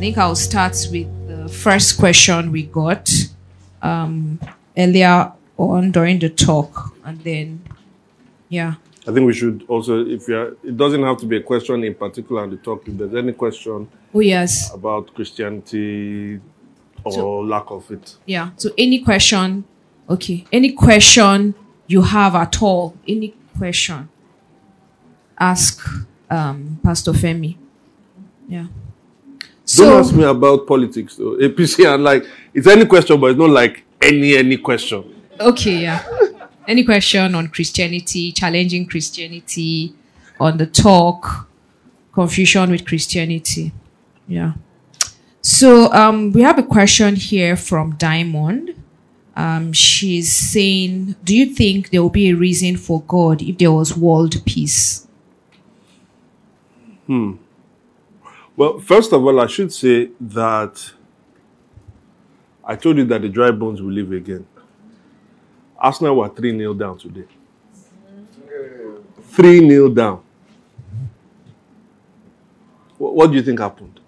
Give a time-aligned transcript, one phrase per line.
[0.00, 3.10] Think I'll start with the first question we got
[3.82, 4.40] um,
[4.76, 7.62] earlier on during the talk, and then,
[8.48, 8.74] yeah.
[9.06, 11.84] I think we should also, if you are, it doesn't have to be a question
[11.84, 12.88] in particular on the talk.
[12.88, 14.72] If there's any question Oh, yes.
[14.72, 16.40] about Christianity
[17.04, 18.50] or So- lack of it, Yeah.
[18.56, 19.64] So, any question,
[20.08, 21.54] okay, any question
[21.86, 24.08] you have at all, any question,
[25.38, 25.82] ask
[26.30, 27.56] um, Pastor Femi.
[28.48, 28.66] Yeah.
[29.76, 31.36] Don't ask me about politics though.
[31.40, 35.04] APC and like it's any question, but it's not like any any question.
[35.38, 36.04] Okay, yeah.
[36.68, 39.94] Any question on Christianity, challenging Christianity,
[40.38, 41.48] on the talk,
[42.12, 43.72] confusion with Christianity.
[44.28, 44.52] Yeah.
[45.42, 48.74] So um, we have a question here from Diamond.
[49.36, 53.72] Um, she's saying, Do you think there will be a reason for God if there
[53.72, 55.06] was world peace?
[58.60, 60.92] Well, first of all, I should say that
[62.62, 64.46] I told you that the dry bones will live again.
[65.78, 67.24] Arsenal were 3 0 down today.
[69.22, 70.22] 3 0 down.
[72.98, 73.98] What do you think happened?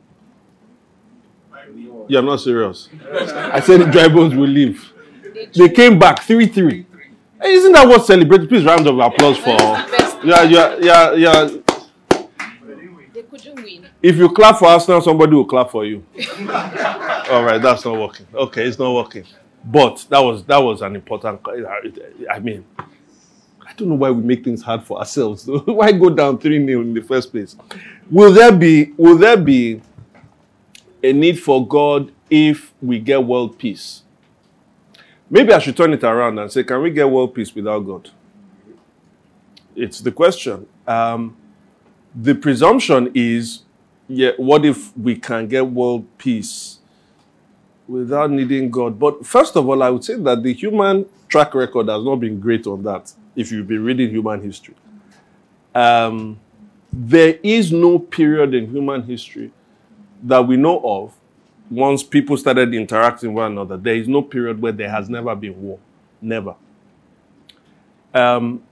[2.06, 2.90] You're not serious.
[3.10, 4.92] I said the dry bones will live.
[5.54, 6.86] They came back 3 3.
[7.42, 8.50] Isn't that what celebrated?
[8.50, 9.56] Please, round of applause for.
[10.22, 11.48] Yeah, yeah, yeah, yeah.
[14.02, 14.16] They couldn't win.
[14.16, 16.04] If you clap for Arsenal, somebody will clap for you.
[17.30, 18.26] All right, that's not working.
[18.34, 19.24] Okay, it's not working.
[19.64, 21.40] But that was that was an important.
[22.30, 25.46] I mean, I don't know why we make things hard for ourselves.
[25.64, 27.56] why go down three 0 in the first place?
[28.10, 29.80] Will there be will there be
[31.02, 34.02] a need for God if we get world peace?
[35.30, 38.10] Maybe I should turn it around and say, can we get world peace without God?
[39.74, 40.66] It's the question.
[40.86, 41.36] Um,
[42.14, 43.60] the presumption is
[44.12, 46.78] yeah, what if we can get world peace
[47.88, 48.98] without needing God?
[48.98, 52.38] But first of all, I would say that the human track record has not been
[52.38, 54.74] great on that, if you've been reading human history.
[55.74, 56.38] Um,
[56.92, 59.50] there is no period in human history
[60.22, 61.14] that we know of
[61.70, 63.78] once people started interacting with one another.
[63.78, 65.78] There is no period where there has never been war.
[66.20, 66.54] Never.
[68.12, 68.62] Um,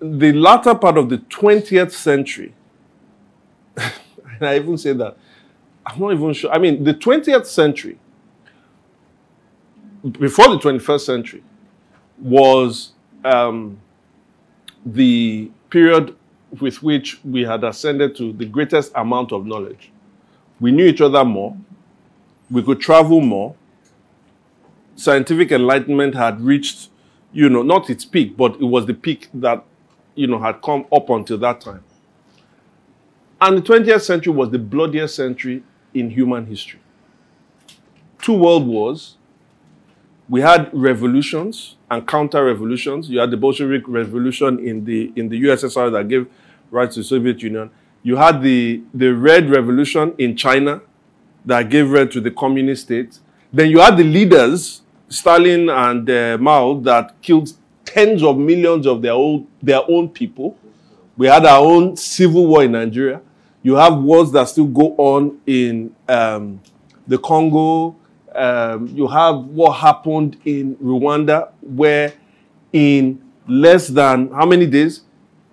[0.00, 2.54] the latter part of the 20th century,
[3.78, 5.16] and I even say that,
[5.86, 6.52] I'm not even sure.
[6.52, 7.98] I mean, the 20th century,
[10.12, 11.42] before the 21st century,
[12.18, 12.92] was
[13.24, 13.80] um,
[14.84, 16.14] the period
[16.60, 19.90] with which we had ascended to the greatest amount of knowledge.
[20.60, 21.56] We knew each other more,
[22.50, 23.54] we could travel more,
[24.96, 26.88] scientific enlightenment had reached,
[27.32, 29.64] you know, not its peak, but it was the peak that,
[30.14, 31.84] you know, had come up until that time.
[33.40, 35.62] And the 20th century was the bloodiest century
[35.94, 36.80] in human history.
[38.20, 39.16] Two world wars.
[40.28, 43.08] We had revolutions and counter revolutions.
[43.08, 46.26] You had the Bolshevik Revolution in the in the USSR that gave
[46.70, 47.70] rise to the Soviet Union.
[48.02, 50.80] You had the, the Red Revolution in China
[51.44, 53.18] that gave rise to the communist state.
[53.52, 57.52] Then you had the leaders, Stalin and uh, Mao, that killed
[57.84, 60.56] tens of millions of their own, their own people.
[61.16, 63.20] We had our own civil war in Nigeria.
[63.62, 66.60] You have wars that still go on in um,
[67.06, 67.96] the Congo.
[68.34, 72.12] Um, you have what happened in Rwanda, where
[72.72, 75.02] in less than how many days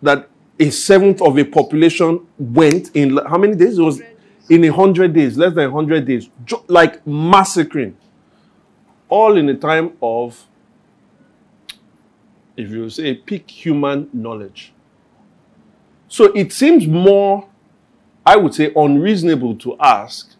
[0.01, 0.29] that
[0.59, 3.78] a seventh of a population went in how many days?
[3.78, 4.02] It was
[4.49, 6.29] in a hundred days, less than a hundred days,
[6.67, 7.97] like massacring.
[9.09, 10.46] All in a time of,
[12.57, 14.73] if you say, peak human knowledge.
[16.07, 17.47] So it seems more,
[18.25, 20.35] I would say, unreasonable to ask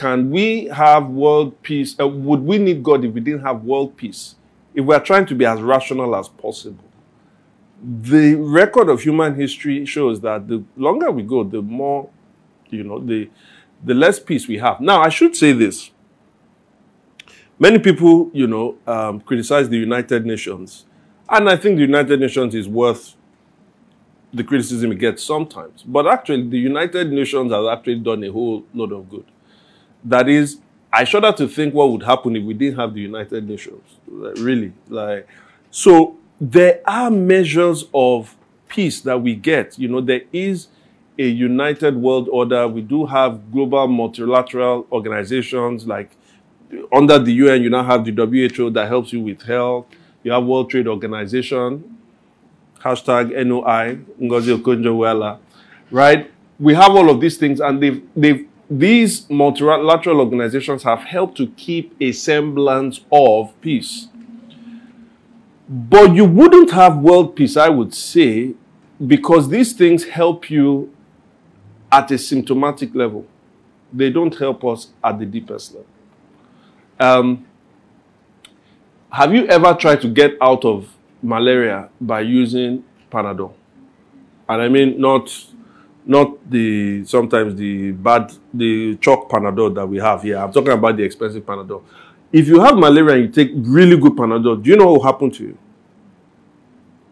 [0.00, 1.94] can we have world peace?
[2.00, 4.34] Uh, would we need God if we didn't have world peace?
[4.72, 6.84] If we are trying to be as rational as possible.
[7.82, 12.08] The record of human history shows that the longer we go, the more,
[12.70, 13.28] you know, the,
[13.84, 14.80] the less peace we have.
[14.80, 15.90] Now, I should say this.
[17.58, 20.86] Many people, you know, um, criticize the United Nations.
[21.28, 23.16] And I think the United Nations is worth
[24.32, 25.82] the criticism it gets sometimes.
[25.82, 29.24] But actually, the United Nations has actually done a whole lot of good.
[30.04, 30.58] That is,
[30.92, 33.82] I shudder to think what would happen if we didn't have the United Nations.
[34.08, 35.28] Like, really, like
[35.70, 36.16] so.
[36.42, 38.34] There are measures of
[38.66, 39.78] peace that we get.
[39.78, 40.68] You know, there is
[41.18, 42.66] a united world order.
[42.66, 46.16] We do have global multilateral organizations like
[46.90, 47.62] under the UN.
[47.62, 49.84] You now have the WHO that helps you with health.
[50.22, 51.98] You have World Trade Organization,
[52.82, 55.38] hashtag NOI, Ngozi Okonjo-Iweala,
[55.90, 56.30] right?
[56.58, 61.48] We have all of these things, and they've, they've, these multilateral organizations have helped to
[61.48, 64.08] keep a semblance of peace.
[65.68, 68.54] But you wouldn't have world peace, I would say,
[69.06, 70.92] because these things help you
[71.92, 73.26] at a symptomatic level.
[73.92, 75.86] They don't help us at the deepest level.
[76.98, 77.46] Um,
[79.10, 80.88] have you ever tried to get out of
[81.22, 83.52] malaria by using Panadol?
[84.48, 85.30] And I mean not
[86.06, 90.38] not the sometimes the bad the chalk Panadol that we have here.
[90.38, 91.82] I'm talking about the expensive Panadol.
[92.32, 95.12] If you have malaria and you take really good Panadol, do you know what will
[95.12, 95.58] happen to you?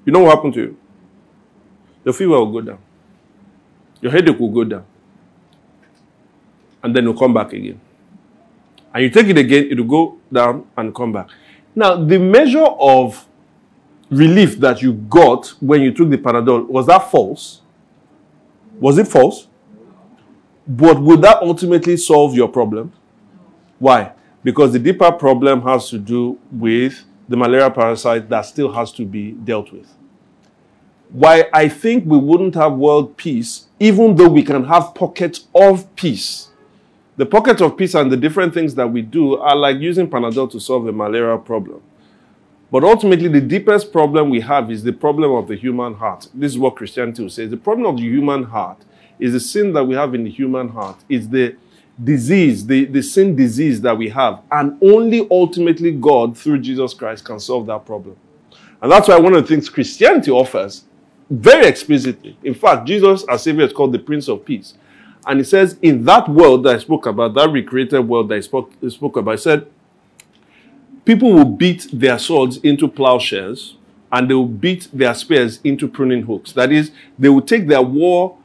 [0.08, 0.76] You know what happened to you?
[2.02, 2.78] Your fever will go down.
[4.00, 4.86] Your headache will go down.
[6.82, 7.78] And then it will come back again.
[8.94, 11.28] And you take it again, it will go down and come back.
[11.74, 13.27] Now, the measure of
[14.10, 17.62] relief that you got when you took the Panadol, was that false?
[18.80, 19.48] Was it false?
[20.66, 22.92] But would that ultimately solve your problem?
[23.78, 24.12] Why?
[24.44, 29.04] Because the deeper problem has to do with the malaria parasite that still has to
[29.04, 29.92] be dealt with.
[31.10, 35.94] Why I think we wouldn't have world peace, even though we can have pockets of
[35.96, 36.48] peace.
[37.16, 40.50] The pockets of peace and the different things that we do are like using Panadol
[40.52, 41.82] to solve a malaria problem.
[42.70, 46.28] But ultimately, the deepest problem we have is the problem of the human heart.
[46.34, 47.46] This is what Christianity will say.
[47.46, 48.84] The problem of the human heart
[49.18, 50.96] is the sin that we have in the human heart.
[51.08, 51.56] It's the
[52.02, 54.42] disease, the, the sin disease that we have.
[54.52, 58.16] And only ultimately God, through Jesus Christ, can solve that problem.
[58.80, 60.84] And that's why one of the things Christianity offers
[61.30, 62.36] very explicitly.
[62.44, 64.74] In fact, Jesus, our Savior, is called the Prince of Peace.
[65.26, 68.40] And he says, in that world that I spoke about, that recreated world that I
[68.40, 69.66] spoke, I spoke about, I said,
[71.08, 73.78] people will beat their swords into plowshares
[74.12, 76.52] and they will beat their spears into pruning hooks.
[76.52, 78.36] That is, they will take their war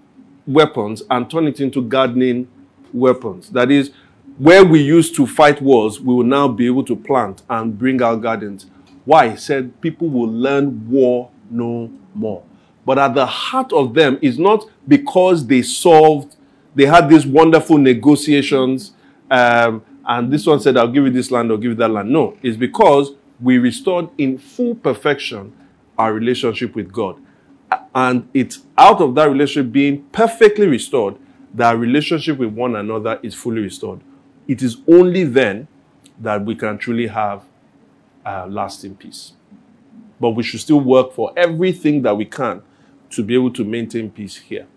[0.47, 2.47] weapons and turn it into gardening
[2.93, 3.49] weapons.
[3.49, 3.91] That is,
[4.37, 8.01] where we used to fight wars, we will now be able to plant and bring
[8.01, 8.67] out gardens.
[9.03, 9.31] Why?
[9.31, 12.43] He said people will learn war no more.
[12.85, 16.37] But at the heart of them is not because they solved,
[16.75, 18.93] they had these wonderful negotiations,
[19.29, 22.09] um, and this one said, I'll give you this land, I'll give you that land.
[22.09, 25.55] No, it's because we restored in full perfection
[25.97, 27.21] our relationship with God.
[27.95, 31.15] And it's out of that relationship being perfectly restored
[31.53, 34.01] that our relationship with one another is fully restored.
[34.47, 35.67] It is only then
[36.19, 37.43] that we can truly have
[38.25, 39.33] uh, lasting peace.
[40.19, 42.61] But we should still work for everything that we can
[43.11, 44.67] to be able to maintain peace here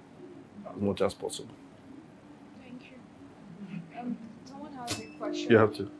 [0.68, 1.55] as much as possible.
[5.36, 5.52] Question.
[5.52, 5.90] You have to.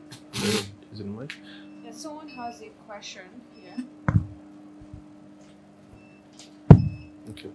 [0.93, 1.35] Is it mic?
[1.83, 3.23] Yeah, someone has a question
[3.53, 3.85] here.
[7.29, 7.49] Okay.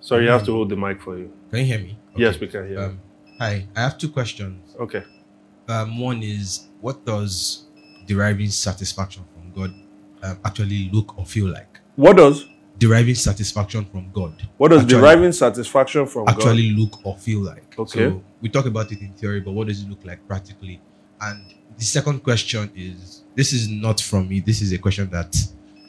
[0.00, 1.32] Sorry, you have to hold the mic for you.
[1.50, 1.98] Can you hear me?
[2.14, 2.80] Yes, we can hear.
[2.80, 3.00] Um,
[3.38, 4.76] hi, I have two questions.
[4.78, 5.02] Okay.
[5.68, 7.64] Um, one is, what does
[8.06, 9.74] deriving satisfaction from God
[10.22, 11.80] um, actually look or feel like?
[11.96, 12.46] What does
[12.78, 14.34] Deriving satisfaction from God.
[14.58, 17.78] what does actually, deriving satisfaction from actually look or feel like?
[17.78, 18.10] Okay.
[18.10, 20.80] So we talk about it in theory, but what does it look like practically?
[21.20, 24.40] And the second question is, this is not from me.
[24.40, 25.34] This is a question that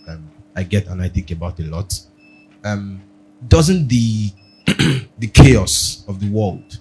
[0.08, 1.94] um, I get and I think about a lot.
[2.64, 3.02] Um,
[3.48, 4.32] doesn't the
[4.66, 6.80] the chaos of the world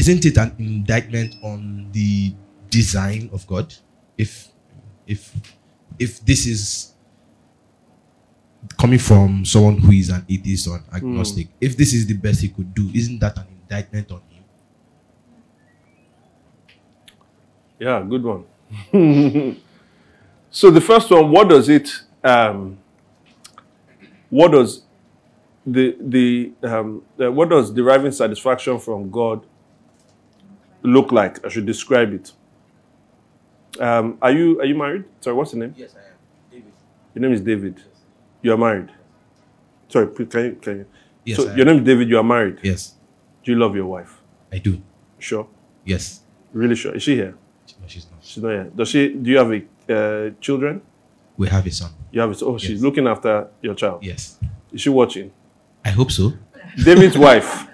[0.00, 2.32] isn't it an indictment on the
[2.70, 3.74] design of God?
[4.16, 4.48] If
[5.06, 5.34] if
[5.98, 6.94] if this is
[8.78, 12.40] coming from someone who is an atheist or an agnostic, if this is the best
[12.40, 14.44] he could do, isn't that an indictment on him?
[17.78, 18.44] Yeah, good one.
[20.50, 21.90] so the first one, what does it?
[22.22, 22.78] Um,
[24.28, 24.82] what does
[25.66, 29.44] the the um, uh, what does deriving satisfaction from God
[30.82, 31.44] look like?
[31.44, 32.32] I should describe it.
[33.80, 35.04] Um, are you are you married?
[35.20, 35.74] Sorry, what's your name?
[35.76, 36.14] Yes, I am.
[36.50, 36.72] David.
[37.14, 37.82] Your name is David.
[38.42, 38.90] You are married.
[39.88, 40.86] Sorry, can you can you?
[41.24, 41.74] Yes, so I your am.
[41.76, 42.08] name is David.
[42.08, 42.58] You are married.
[42.62, 42.94] Yes,
[43.44, 44.20] Do you love your wife?
[44.52, 44.80] I do.
[45.18, 45.46] Sure.
[45.84, 46.20] Yes.
[46.52, 46.94] Really sure.
[46.94, 47.34] Is she here?
[47.80, 48.24] No, she's not.
[48.24, 48.70] She's not here.
[48.74, 49.08] Does she?
[49.14, 49.60] Do you have a,
[49.94, 50.82] uh, children?
[51.36, 51.90] We have a son.
[52.10, 52.30] You have.
[52.42, 54.02] A, oh, she's looking after your child.
[54.02, 54.38] Yes.
[54.72, 55.30] Is she watching?
[55.84, 56.32] I hope so.
[56.84, 57.66] David's wife.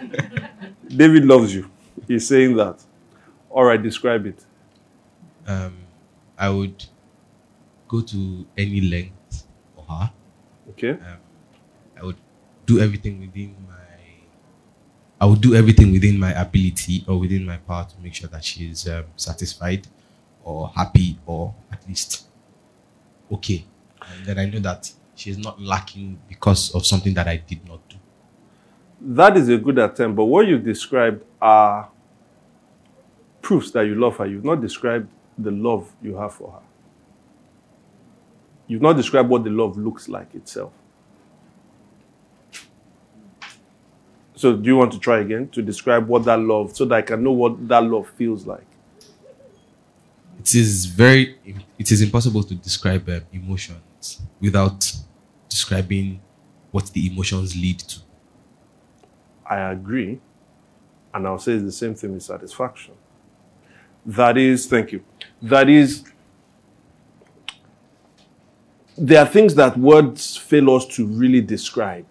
[0.89, 1.71] David loves you.
[2.07, 2.83] He's saying that.
[3.51, 4.45] All right, describe it.
[5.47, 5.77] Um,
[6.39, 6.85] I would
[7.89, 10.13] go to any length for her.
[10.77, 10.99] Okay.
[11.99, 12.17] I would
[12.67, 13.75] do everything within my.
[15.19, 18.45] I would do everything within my ability or within my power to make sure that
[18.45, 19.87] she is um, satisfied
[20.45, 22.27] or happy or at least
[23.33, 23.65] okay.
[24.03, 27.67] And then I know that she is not lacking because of something that I did
[27.67, 27.97] not do.
[29.01, 31.89] That is a good attempt, but what you described are
[33.41, 34.27] proofs that you love her.
[34.27, 36.66] You've not described the love you have for her.
[38.67, 40.73] You've not described what the love looks like itself.
[44.35, 47.03] So, do you want to try again to describe what that love, so that I
[47.03, 48.67] can know what that love feels like?
[50.41, 51.39] It is very.
[51.79, 54.93] It is impossible to describe um, emotions without
[55.49, 56.21] describing
[56.71, 58.01] what the emotions lead to.
[59.49, 60.21] I agree.
[61.15, 62.95] And I'll say the same thing with satisfaction.
[64.05, 65.03] That is, thank you.
[65.41, 66.05] That is,
[68.99, 72.07] there are things that words fail us to really describe.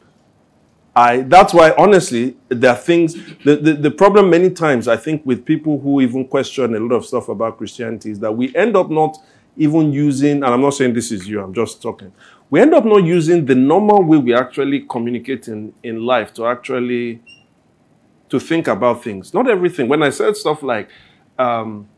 [0.95, 3.15] I, that's why, honestly, there are things.
[3.43, 6.95] The, the, the problem, many times, I think, with people who even question a lot
[6.95, 9.17] of stuff about Christianity is that we end up not
[9.57, 12.13] even using, and I'm not saying this is you, I'm just talking.
[12.49, 16.45] We end up not using the normal way we actually communicate in, in life to
[16.45, 17.21] actually
[18.29, 19.33] to think about things.
[19.33, 19.87] Not everything.
[19.87, 20.89] When I said stuff like,
[21.37, 21.89] um,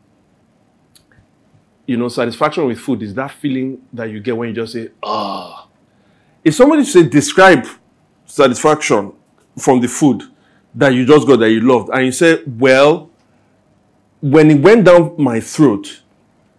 [1.88, 4.90] you know, satisfaction with food is that feeling that you get when you just say,
[5.02, 5.66] ah.
[6.44, 7.66] If somebody say describe
[8.26, 9.14] satisfaction
[9.58, 10.22] from the food
[10.74, 13.10] that you just got that you loved, and you say, well,
[14.20, 16.02] when it went down my throat,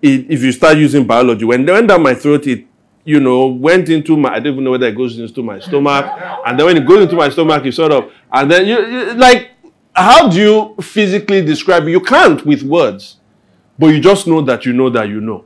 [0.02, 2.66] it, if you start using biology, when it went down my throat, it
[3.06, 6.06] you know, went into my, I don't even know whether it goes into my stomach.
[6.46, 9.14] And then when it goes into my stomach, you sort of, and then you, you
[9.14, 9.52] like,
[9.96, 11.88] how do you physically describe?
[11.88, 13.19] You can't with words,
[13.80, 15.46] but you just know that you know that you know.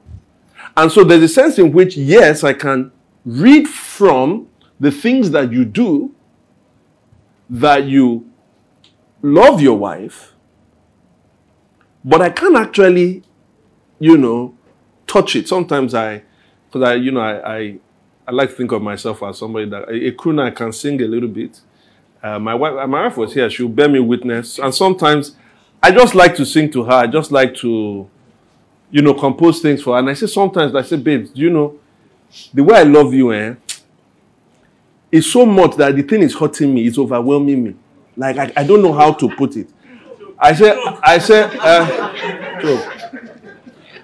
[0.75, 2.91] And so there's a sense in which, yes, I can
[3.23, 4.47] read from
[4.79, 6.13] the things that you do
[7.49, 8.29] that you
[9.21, 10.33] love your wife,
[12.03, 13.23] but I can't actually,
[13.99, 14.55] you know,
[15.05, 15.47] touch it.
[15.47, 16.23] Sometimes I,
[16.65, 17.75] because I, you know, I, I,
[18.27, 21.07] I, like to think of myself as somebody that a, crooner I can sing a
[21.07, 21.61] little bit.
[22.21, 24.57] Uh, my wife, my wife was here; she'll bear me witness.
[24.57, 25.35] And sometimes,
[25.81, 26.93] I just like to sing to her.
[26.93, 28.09] I just like to,
[28.93, 29.99] you know, compose things for her.
[29.99, 31.79] And I say sometimes, I say, babes, do you know,
[32.53, 33.55] the way I love you, eh,
[35.11, 36.85] is so much that the thing is hurting me.
[36.85, 37.75] It's overwhelming me.
[38.15, 39.67] Like I, I don't know how to put it.
[40.37, 42.87] I say, I say, uh,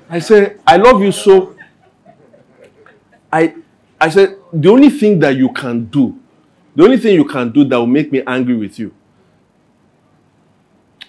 [0.09, 1.55] I say, I love you so
[3.31, 3.53] I,
[4.01, 6.19] I said, the only thing that you can do,
[6.75, 8.91] the only thing you can do that will make me angry with you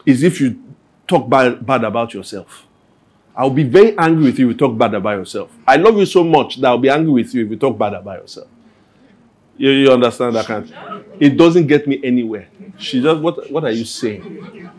[0.05, 0.63] is if you
[1.09, 2.67] talk bad, bad about yourself.
[3.41, 5.51] I'll be very angry with you if you talk bad about yourself.
[5.67, 7.95] I love you so much that I'll be angry with you if you talk bad
[7.95, 8.49] about yourself.
[9.57, 10.71] You, you understand that kind?
[11.19, 12.49] It doesn't get me anywhere.
[12.77, 14.71] She just, what, what are you saying?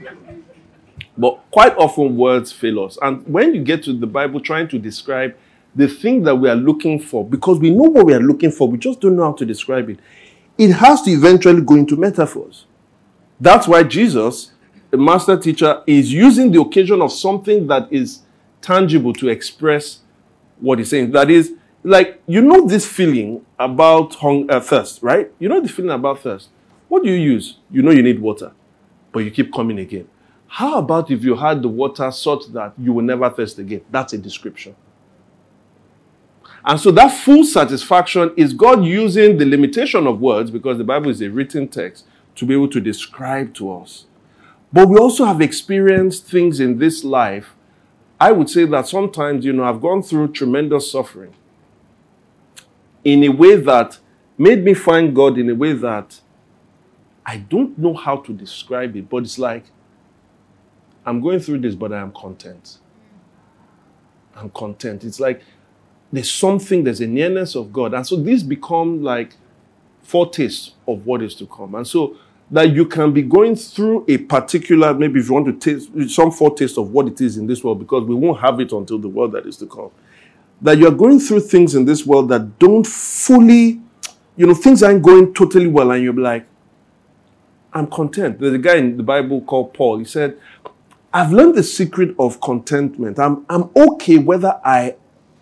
[1.17, 2.99] But quite often words fail us.
[3.01, 5.35] And when you get to the Bible trying to describe
[5.75, 8.67] the thing that we are looking for, because we know what we are looking for,
[8.67, 9.97] we just don't know how to describe it.
[10.59, 12.67] It has to eventually go into metaphors.
[13.39, 14.51] That's why Jesus,
[14.91, 18.19] the master teacher, is using the occasion of something that is
[18.61, 19.99] tangible to express
[20.59, 21.11] what he's saying.
[21.11, 21.53] That is,
[21.83, 25.31] like, you know, this feeling about hunger, uh, thirst, right?
[25.39, 26.49] You know the feeling about thirst.
[26.87, 27.57] What do you use?
[27.71, 28.51] You know you need water,
[29.11, 30.07] but you keep coming again.
[30.47, 33.81] How about if you had the water such that you will never thirst again?
[33.89, 34.75] That's a description.
[36.63, 41.09] And so that full satisfaction is God using the limitation of words, because the Bible
[41.09, 44.05] is a written text, to be able to describe to us.
[44.71, 47.55] But we also have experienced things in this life.
[48.21, 51.33] I would say that sometimes, you know, I've gone through tremendous suffering
[53.03, 53.97] in a way that
[54.37, 56.21] made me find God in a way that
[57.25, 59.71] I don't know how to describe it, but it's like
[61.03, 62.77] I'm going through this, but I am content.
[64.35, 65.03] I'm content.
[65.03, 65.41] It's like
[66.11, 67.95] there's something, there's a nearness of God.
[67.95, 69.35] And so these become like
[70.03, 71.73] foretastes of what is to come.
[71.73, 72.17] And so
[72.51, 76.31] that you can be going through a particular, maybe if you want to taste some
[76.31, 79.08] foretaste of what it is in this world, because we won't have it until the
[79.08, 79.89] world that is to come.
[80.62, 83.81] That you're going through things in this world that don't fully,
[84.36, 86.46] you know, things aren't going totally well, and you're like,
[87.74, 88.39] I'm content.
[88.39, 90.00] There's a guy in the Bible called Paul.
[90.00, 90.38] He said,
[91.13, 93.17] I've learned the secret of contentment.
[93.17, 94.96] I'm, I'm okay whether I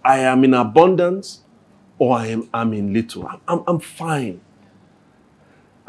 [0.04, 1.42] I am in abundance
[1.98, 3.30] or I am I'm in little.
[3.48, 4.42] I'm, I'm fine.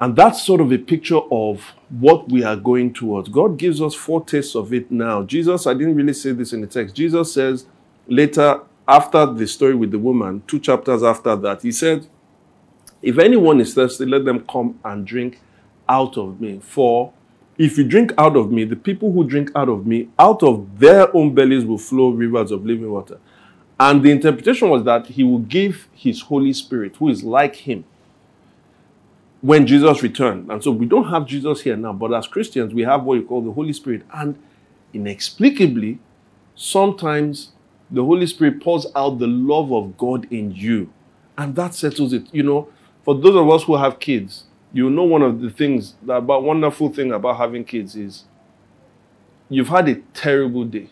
[0.01, 3.29] And that's sort of a picture of what we are going towards.
[3.29, 5.23] God gives us four foretastes of it now.
[5.23, 6.95] Jesus, I didn't really say this in the text.
[6.95, 7.67] Jesus says
[8.07, 12.07] later, after the story with the woman, two chapters after that, he said,
[13.03, 15.39] If anyone is thirsty, let them come and drink
[15.87, 16.61] out of me.
[16.63, 17.13] For
[17.59, 20.79] if you drink out of me, the people who drink out of me, out of
[20.79, 23.19] their own bellies will flow rivers of living water.
[23.79, 27.85] And the interpretation was that he will give his Holy Spirit, who is like him,
[29.41, 30.51] when Jesus returned.
[30.51, 33.25] And so we don't have Jesus here now, but as Christians, we have what you
[33.25, 34.03] call the Holy Spirit.
[34.13, 34.41] And
[34.93, 35.99] inexplicably,
[36.55, 37.53] sometimes
[37.91, 40.93] the Holy Spirit pours out the love of God in you.
[41.39, 42.33] And that settles it.
[42.33, 42.69] You know,
[43.03, 46.45] for those of us who have kids, you know one of the things that about
[46.45, 48.25] wonderful thing about having kids is
[49.49, 50.91] you've had a terrible day.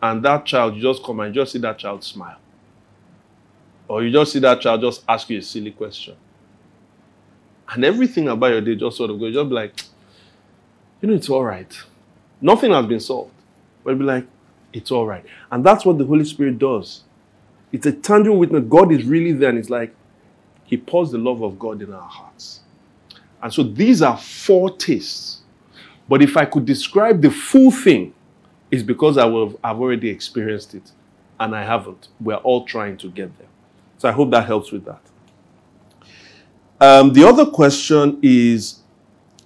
[0.00, 2.38] And that child, you just come and just see that child smile.
[3.88, 6.14] Or you just see that child just ask you a silly question
[7.70, 9.74] and everything about your day just sort of goes, just be like,
[11.00, 11.72] you know, it's all right.
[12.40, 13.32] Nothing has been solved.
[13.84, 14.26] But be like,
[14.72, 15.24] it's all right.
[15.50, 17.02] And that's what the Holy Spirit does.
[17.72, 18.64] It's a tangible witness.
[18.68, 19.94] God is really there, and it's like
[20.64, 22.60] He pours the love of God in our hearts.
[23.42, 25.42] And so these are foretastes.
[26.08, 28.14] But if I could describe the full thing,
[28.70, 30.90] it's because I will I've already experienced it,
[31.38, 32.08] and I haven't.
[32.20, 33.48] We're all trying to get there.
[33.98, 35.00] So I hope that helps with that.
[36.80, 38.80] Um, the other question is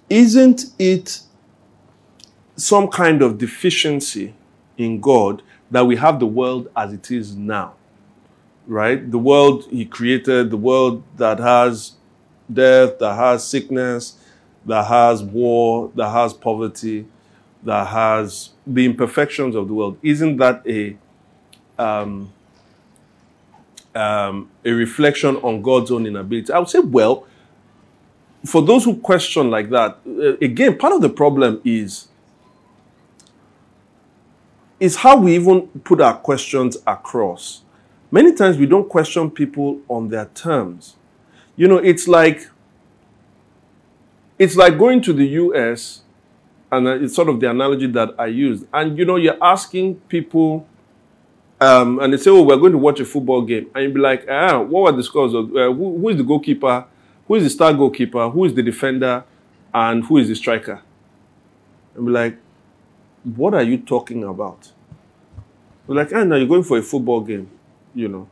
[0.09, 1.21] Isn't it
[2.55, 4.35] some kind of deficiency
[4.77, 7.73] in God that we have the world as it is now?
[8.67, 9.09] Right?
[9.09, 11.93] The world He created, the world that has
[12.51, 14.17] death, that has sickness,
[14.65, 17.07] that has war, that has poverty,
[17.63, 19.97] that has the imperfections of the world.
[20.03, 20.97] Isn't that a
[21.81, 22.31] um,
[23.95, 26.51] um, a reflection on God's own inability?
[26.51, 27.27] I would say, well,
[28.45, 32.07] for those who question like that, uh, again, part of the problem is
[34.79, 37.61] is how we even put our questions across.
[38.11, 40.97] Many times we don't question people on their terms.
[41.55, 42.49] You know, it's like
[44.37, 46.01] it's like going to the US,
[46.71, 48.65] and it's sort of the analogy that I used.
[48.73, 50.67] And you know, you're asking people
[51.63, 53.99] um, and they say, "Oh, we're going to watch a football game," and you'd be
[54.01, 55.33] like, "Ah, what were the scores?
[55.33, 56.85] Of, uh, who, who is the goalkeeper?
[57.27, 58.29] Who is the star goalkeeper?
[58.29, 59.23] Who is the defender?
[59.73, 60.81] And who is the striker?"
[61.95, 62.37] And be like,
[63.23, 64.73] "What are you talking about?"
[65.87, 67.49] We're like, "Ah, now you're going for a football game,
[67.95, 68.27] you know."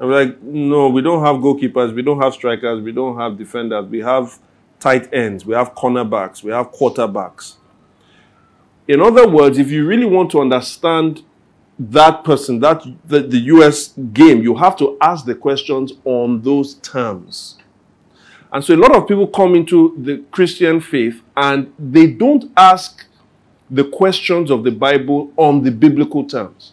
[0.00, 1.92] We're like, "No, we don't have goalkeepers.
[1.94, 2.80] We don't have strikers.
[2.80, 3.86] We don't have defenders.
[3.86, 4.38] We have
[4.78, 5.44] tight ends.
[5.44, 6.44] We have cornerbacks.
[6.44, 7.56] We have quarterbacks."
[8.86, 11.22] In other words, if you really want to understand
[11.78, 16.74] that person, that the, the US game, you have to ask the questions on those
[16.74, 17.58] terms.
[18.52, 23.06] And so a lot of people come into the Christian faith and they don't ask
[23.70, 26.72] the questions of the Bible on the biblical terms.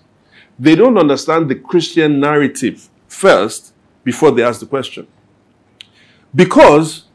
[0.60, 5.08] They don't understand the Christian narrative first before they ask the question.
[6.36, 7.06] Because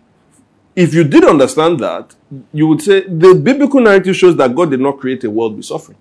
[0.74, 2.14] if you did understand that,
[2.52, 5.66] you would say the biblical narrative shows that God did not create a world with
[5.66, 5.98] suffering.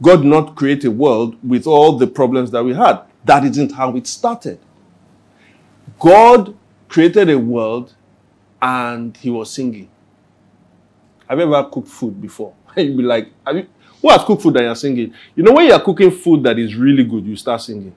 [0.00, 3.00] God did not create a world with all the problems that we had.
[3.24, 4.60] That isn't how it started.
[5.98, 6.56] God
[6.88, 7.94] created a world
[8.62, 9.88] and he was singing.
[11.28, 12.54] Have you ever cooked food before?
[12.76, 13.66] You'd be like, you,
[14.00, 15.12] who has cooked food that you're singing?
[15.34, 17.94] You know, when you're cooking food that is really good, you start singing.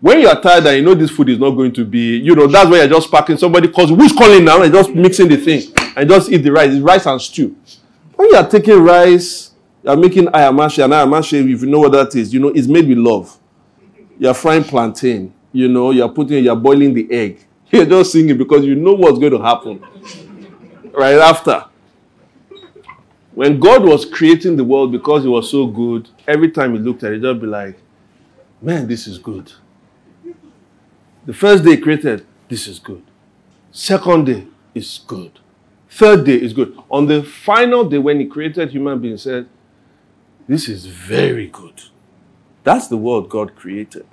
[0.00, 2.46] When you're tired and you know this food is not going to be, you know,
[2.46, 3.38] that's why you're just packing.
[3.38, 4.60] Somebody calls, who's calling now?
[4.62, 5.62] And just mixing the thing
[5.96, 6.72] and just eat the rice.
[6.72, 7.56] It's rice and stew.
[8.16, 9.52] When you're taking rice,
[9.84, 12.88] you're making ayamase, and ayamase, if you know what that is, you know, it's made
[12.88, 13.38] with love.
[14.18, 17.44] You're frying plantain, you know, you're putting, you're boiling the egg.
[17.70, 19.84] You're just singing because you know what's going to happen
[20.92, 21.64] right after.
[23.32, 27.02] When God was creating the world because it was so good, every time he looked
[27.02, 27.76] at it, just be like,
[28.62, 29.50] man, this is good.
[31.26, 33.02] The first day he created, this is good.
[33.72, 35.40] Second day is good.
[35.88, 36.78] Third day is good.
[36.90, 39.48] On the final day, when he created human beings, said,
[40.46, 41.82] this is very good.
[42.62, 44.06] That's the world God created.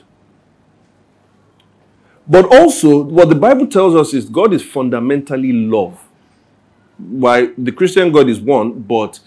[2.28, 6.00] But also, what the Bible tells us is God is fundamentally love.
[6.98, 9.20] Why the Christian God is one, but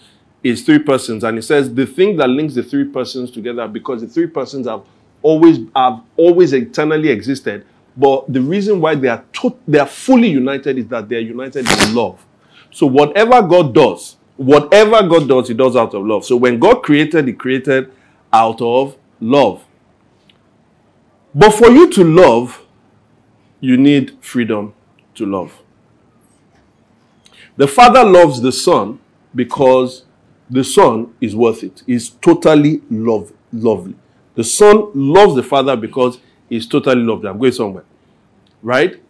[0.43, 1.23] is three persons.
[1.23, 4.67] And it says the thing that links the three persons together, because the three persons
[4.67, 4.83] have
[5.21, 7.65] always have always eternally existed.
[7.97, 11.27] But the reason why they are to, they are fully united is that they are
[11.35, 12.23] united in love.
[12.71, 16.25] So whatever God does, whatever God does, He does out of love.
[16.25, 17.91] So when God created, He created
[18.31, 19.65] out of love.
[21.33, 22.65] But for you to love,
[23.59, 24.73] you need freedom
[25.15, 25.61] to love.
[27.57, 28.99] The Father loves the Son
[29.33, 30.05] because
[30.49, 31.83] the Son is worth it.
[31.85, 33.95] He's totally love, lovely.
[34.35, 36.19] The Son loves the Father because
[36.49, 37.29] he's totally lovely.
[37.29, 37.85] I'm going somewhere.
[38.61, 39.01] Right?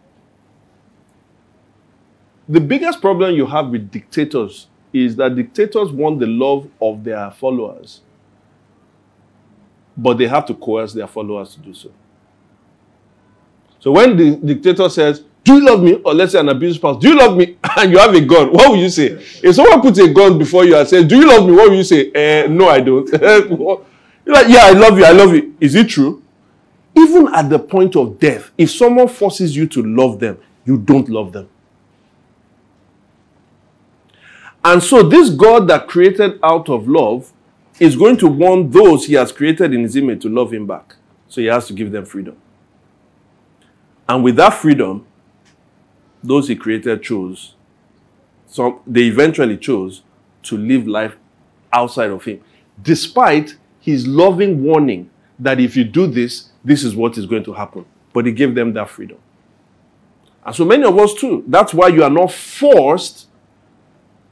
[2.48, 7.30] The biggest problem you have with dictators is that dictators want the love of their
[7.32, 8.00] followers,
[9.98, 11.92] but they have to coerce their followers to do so.
[13.80, 15.94] So when the dictator says, Do you love me?
[15.96, 17.58] Or let's say an abusive spouse, Do you love me?
[17.78, 19.08] And you have a gun, what will you say?
[19.44, 21.52] If someone puts a gun before you and says, Do you love me?
[21.52, 22.10] What will you say?
[22.12, 23.10] Eh, no, I don't.
[23.22, 23.84] You're
[24.28, 25.04] like, Yeah, I love you.
[25.06, 25.56] I love you.
[25.60, 26.24] Is it true?
[26.98, 31.10] Even at the point of death, if someone forces you to love them, you don't
[31.10, 31.50] love them.
[34.66, 37.32] And so, this God that created out of love
[37.80, 40.96] is going to want those he has created in his image to love him back.
[41.28, 42.36] So, he has to give them freedom.
[44.10, 45.06] And with that freedom,
[46.24, 47.54] those he created chose,
[48.48, 50.02] some, they eventually chose
[50.44, 51.16] to live life
[51.72, 52.42] outside of him,
[52.82, 57.54] despite his loving warning that if you do this, this is what is going to
[57.54, 57.86] happen.
[58.14, 59.20] But he gave them that freedom.
[60.44, 61.44] And so many of us too.
[61.48, 63.28] That's why you are not forced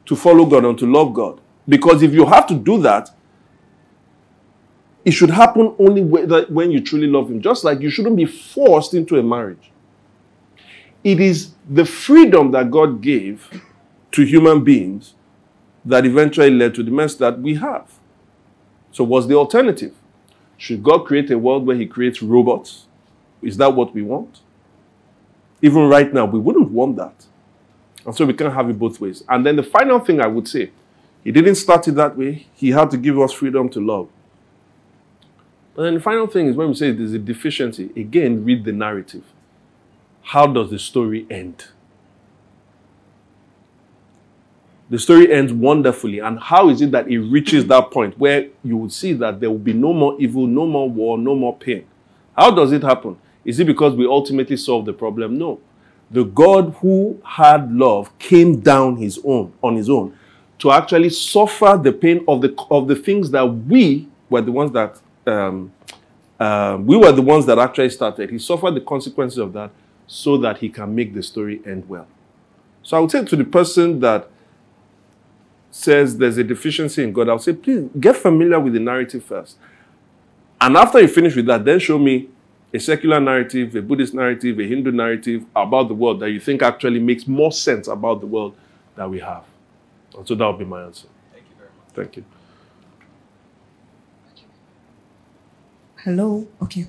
[0.05, 1.39] to follow God and to love God.
[1.67, 3.09] Because if you have to do that,
[5.05, 7.41] it should happen only when you truly love Him.
[7.41, 9.71] Just like you shouldn't be forced into a marriage.
[11.03, 13.61] It is the freedom that God gave
[14.11, 15.15] to human beings
[15.83, 17.99] that eventually led to the mess that we have.
[18.91, 19.93] So, what's the alternative?
[20.57, 22.85] Should God create a world where He creates robots?
[23.41, 24.39] Is that what we want?
[25.61, 27.25] Even right now, we wouldn't want that.
[28.05, 29.23] And so we can't have it both ways.
[29.29, 30.71] And then the final thing I would say,
[31.23, 32.47] he didn't start it that way.
[32.53, 34.09] He had to give us freedom to love.
[35.73, 38.73] But then the final thing is when we say there's a deficiency, again, read the
[38.73, 39.23] narrative.
[40.21, 41.67] How does the story end?
[44.89, 46.19] The story ends wonderfully.
[46.19, 49.49] And how is it that it reaches that point where you would see that there
[49.49, 51.85] will be no more evil, no more war, no more pain?
[52.37, 53.17] How does it happen?
[53.45, 55.37] Is it because we ultimately solve the problem?
[55.37, 55.59] No
[56.13, 60.17] the God who had love came down his own on his own
[60.59, 64.71] to actually suffer the pain of the of the things that we were the ones
[64.71, 65.73] that um,
[66.39, 68.29] uh, we were the ones that actually started.
[68.29, 69.71] He suffered the consequences of that
[70.07, 72.07] so that he can make the story end well.
[72.83, 74.29] So I would say to the person that
[75.71, 79.23] says there's a deficiency in God, I would say, please get familiar with the narrative
[79.23, 79.57] first.
[80.61, 82.29] And after you finish with that, then show me
[82.73, 86.61] a secular narrative, a Buddhist narrative, a Hindu narrative about the world that you think
[86.63, 88.55] actually makes more sense about the world
[88.95, 89.43] that we have.
[90.17, 91.07] And so that would be my answer.
[91.31, 91.95] Thank you very much.
[91.95, 92.25] Thank you.
[96.03, 96.47] Hello.
[96.61, 96.87] Okay.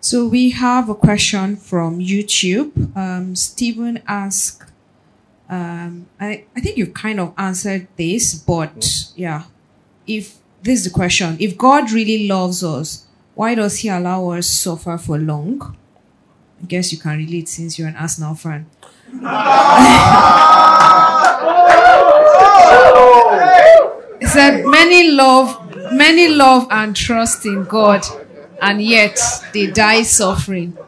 [0.00, 2.96] So we have a question from YouTube.
[2.96, 4.70] Um, Stephen asked,
[5.48, 9.20] um, I, I think you've kind of answered this, but mm-hmm.
[9.20, 9.42] yeah,
[10.06, 13.03] if this is the question, if God really loves us,
[13.34, 15.76] why does he allow us suffer for long?
[16.62, 18.66] I guess you can relate since you're an Arsenal fan.
[24.20, 28.04] he said, Many love, many love and trust in God,
[28.62, 29.18] and yet
[29.52, 30.78] they die suffering.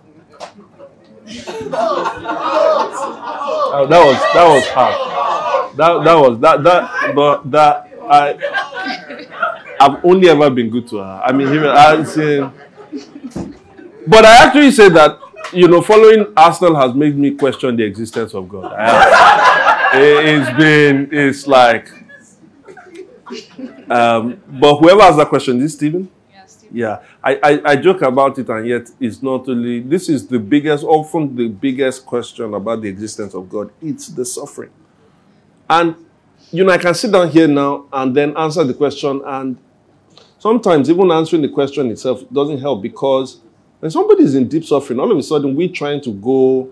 [3.78, 5.76] Oh, that was that was hard.
[5.76, 8.32] That that was that that but that I
[9.80, 11.22] I've only ever been good to her.
[11.24, 12.50] I mean, I
[14.06, 15.18] but I actually say that
[15.52, 18.72] you know, following Arsenal has made me question the existence of God.
[19.94, 21.88] it's been, it's like,
[23.88, 26.10] um, but whoever has that question, is Stephen?
[26.30, 26.76] Yeah, Stephen.
[26.76, 29.80] Yeah, I, I, I joke about it, and yet it's not only.
[29.80, 33.70] This is the biggest, often the biggest question about the existence of God.
[33.80, 34.70] It's the suffering,
[35.68, 35.96] and
[36.52, 39.58] you know, I can sit down here now and then answer the question, and
[40.46, 43.40] sometimes even answering the question itself doesn't help because
[43.80, 46.70] when somebody is in deep suffering, all of a sudden we're trying to go,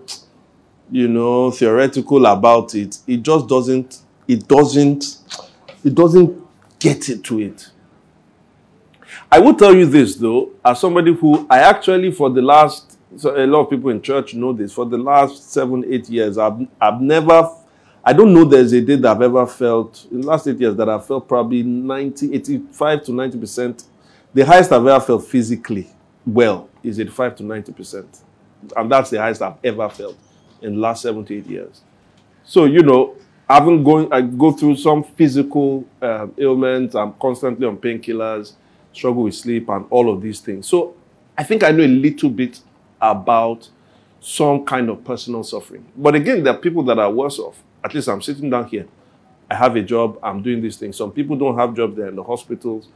[0.89, 2.97] you know, theoretical about it.
[3.05, 5.17] It just doesn't, it doesn't,
[5.83, 6.41] it doesn't
[6.79, 7.69] get it to it.
[9.29, 13.35] I will tell you this though, as somebody who I actually for the last so
[13.35, 14.71] a lot of people in church know this.
[14.71, 17.49] For the last seven, eight years, I've I've never
[18.07, 20.75] I don't know there's a day that I've ever felt, in the last eight years,
[20.75, 23.83] that I've felt probably 90, 85 to 90%.
[24.31, 25.89] The highest I've ever felt physically
[26.23, 28.21] well is 85 to 90%.
[28.77, 30.15] And that's the highest I've ever felt
[30.61, 31.81] in the last seven to eight years.
[32.43, 33.15] So, you know,
[33.49, 38.53] having going, I go through some physical um, ailments, I'm constantly on painkillers,
[38.93, 40.67] struggle with sleep, and all of these things.
[40.67, 40.95] So,
[41.35, 42.59] I think I know a little bit
[43.01, 43.67] about
[44.19, 45.85] some kind of personal suffering.
[45.97, 48.87] But again, there are people that are worse off at least I'm sitting down here.
[49.49, 50.97] I have a job, I'm doing these things.
[50.97, 52.87] Some people don't have jobs, they're in the hospitals,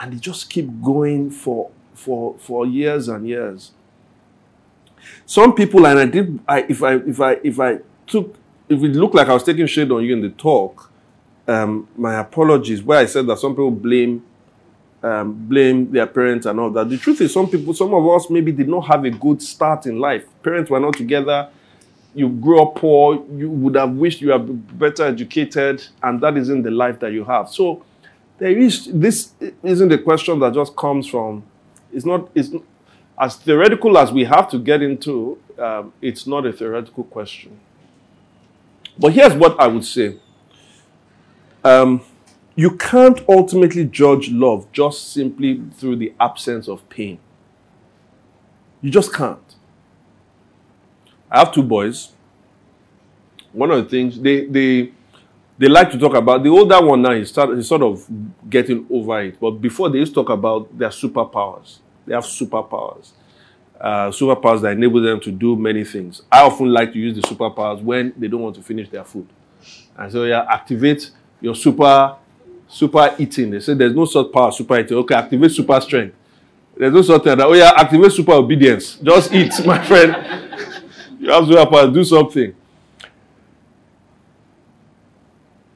[0.00, 3.72] and they just keep going for for for years and years.
[5.26, 8.34] Some people, and I did, I, if I if I if I took,
[8.70, 10.90] if it looked like I was taking shade on you in the talk,
[11.46, 12.82] um, my apologies.
[12.82, 14.24] Where I said that some people blame
[15.02, 16.88] um, blame their parents and all that.
[16.88, 19.84] The truth is, some people, some of us maybe did not have a good start
[19.86, 20.24] in life.
[20.42, 21.48] Parents were not together.
[22.14, 23.24] You grew up poor.
[23.34, 27.24] You would have wished you were better educated, and that isn't the life that you
[27.24, 27.48] have.
[27.48, 27.84] So
[28.38, 31.44] there is this isn't a question that just comes from.
[31.92, 32.28] It's not.
[32.34, 32.50] It's
[33.18, 35.38] as theoretical as we have to get into.
[35.58, 37.58] Um, it's not a theoretical question.
[38.98, 40.16] But here's what I would say.
[41.64, 42.02] Um,
[42.54, 47.18] you can't ultimately judge love just simply through the absence of pain.
[48.82, 49.51] You just can't.
[51.32, 52.12] I have two boys.
[53.52, 54.92] One of the things they they
[55.58, 58.06] they like to talk about the older one now he's, start, he's sort of
[58.50, 59.40] getting over it.
[59.40, 61.78] But before they used to talk about their superpowers.
[62.06, 63.12] They have superpowers.
[63.80, 66.22] Uh, superpowers that enable them to do many things.
[66.30, 69.28] I often like to use the superpowers when they don't want to finish their food.
[69.96, 72.16] And so yeah, activate your super
[72.68, 73.50] super eating.
[73.50, 74.96] They say there's no such power super eating.
[74.98, 76.16] Okay, activate super strength.
[76.76, 78.96] There's no such thing that, oh yeah, activate super obedience.
[78.96, 80.71] Just eat, my friend.
[81.22, 82.54] You have superpower, do something.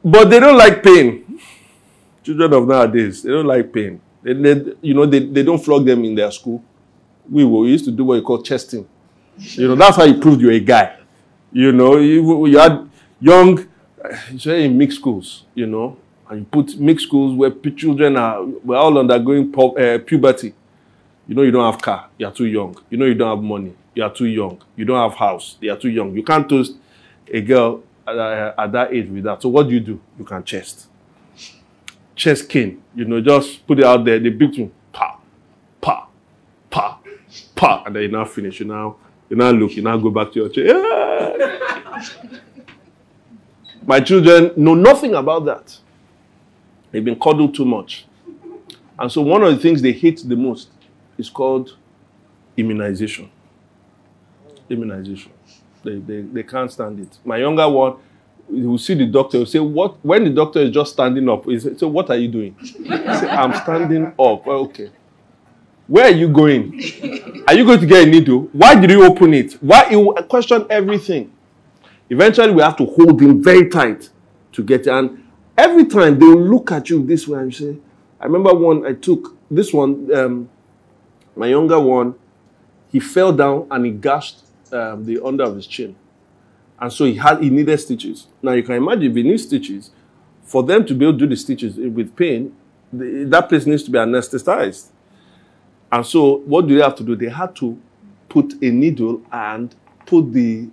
[0.05, 1.41] But they don't like pain.
[2.23, 4.01] Children of nowadays, they don't like pain.
[4.23, 6.63] They, they, you know, they, they don't flog them in their school.
[7.31, 8.89] We, we used to do what you call chesting.
[9.39, 10.97] You know, that's how you proved you're a guy.
[11.53, 12.89] You know, you, you had
[13.21, 13.67] young,
[14.37, 15.97] say in mixed schools, you know,
[16.29, 20.55] and you put mixed schools where children are we're all undergoing pu- uh, puberty.
[21.29, 22.77] You know you don't have car, you are too young.
[22.91, 24.63] You know you don't have money, you are too young.
[24.77, 26.15] You don't have house, They are too young.
[26.15, 26.75] You can't toast
[27.27, 29.41] a girl at, uh, at that age with that.
[29.41, 30.01] So what do you do?
[30.19, 30.87] You can chest.
[32.15, 32.83] Chest cane.
[32.95, 35.19] You know, just put it out there, the big one, pa,
[35.81, 36.09] pa,
[36.71, 36.99] pa,
[37.55, 38.61] pa, and then you now finish.
[38.61, 38.97] You now
[39.31, 40.67] you now look, you now go back to your chair.
[40.67, 42.05] Yeah.
[43.87, 45.79] My children know nothing about that.
[46.91, 48.07] They've been coddled too much.
[48.99, 50.69] And so one of the things they hate the most
[51.17, 51.77] is called
[52.57, 53.31] immunization.
[54.69, 55.33] Immunization.
[55.85, 57.19] They, they, they can't stand it.
[57.25, 57.97] My younger one,
[58.53, 61.45] he will see the doctor, he'll say, What when the doctor is just standing up,
[61.45, 62.57] he say, So what are you doing?
[62.65, 64.47] Say, I'm standing up.
[64.47, 64.91] Well, okay.
[65.87, 66.75] Where are you going?
[67.47, 68.49] Are you going to get a needle?
[68.53, 69.53] Why did you open it?
[69.63, 71.33] Why will question everything.
[72.11, 74.11] Eventually we have to hold him very tight
[74.53, 74.87] to get.
[74.89, 75.23] And
[75.57, 77.77] Every time they will look at you this way and say,
[78.21, 80.49] I remember one I took, this one, um,
[81.35, 82.15] my younger one,
[82.93, 84.41] he fell down and he gashed
[84.73, 85.97] um, the under of his chin.
[86.79, 88.27] And so he had he needed stitches.
[88.43, 89.91] Now you can imagine if he needs stitches,
[90.43, 92.55] for them to be able to do the stitches with pain,
[92.93, 94.89] the, that place needs to be anesthetized.
[95.91, 97.17] And so what do they have to do?
[97.17, 97.81] They had to
[98.29, 99.75] put a needle and
[100.05, 100.69] put the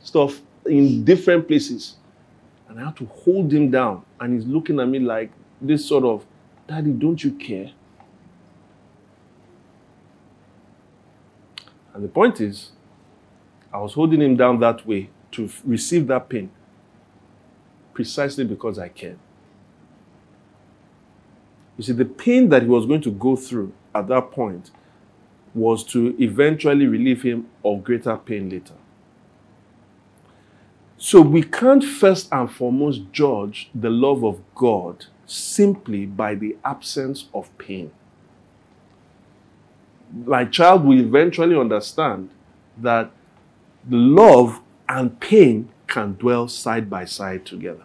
[0.00, 1.96] stuff in different places
[2.68, 4.04] and I have to hold him down.
[4.20, 6.26] And he's looking at me like this sort of,
[6.66, 7.70] Daddy, don't you care?
[11.94, 12.72] And the point is,
[13.72, 16.50] I was holding him down that way to f- receive that pain
[17.92, 19.18] precisely because I cared.
[21.76, 24.70] You see, the pain that he was going to go through at that point
[25.54, 28.74] was to eventually relieve him of greater pain later.
[30.96, 37.26] So we can't first and foremost judge the love of God simply by the absence
[37.34, 37.90] of pain.
[40.24, 42.30] My child will eventually understand
[42.78, 43.10] that
[43.88, 47.84] love and pain can dwell side by side together.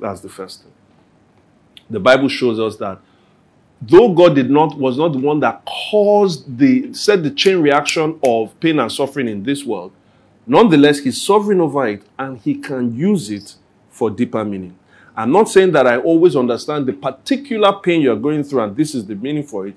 [0.00, 0.72] That's the first thing.
[1.88, 2.98] The Bible shows us that
[3.80, 8.18] though God did not was not the one that caused the set the chain reaction
[8.22, 9.92] of pain and suffering in this world,
[10.46, 13.54] Nonetheless, he's sovereign over it and he can use it
[13.88, 14.76] for deeper meaning.
[15.16, 18.94] I'm not saying that I always understand the particular pain you're going through and this
[18.94, 19.74] is the meaning for it,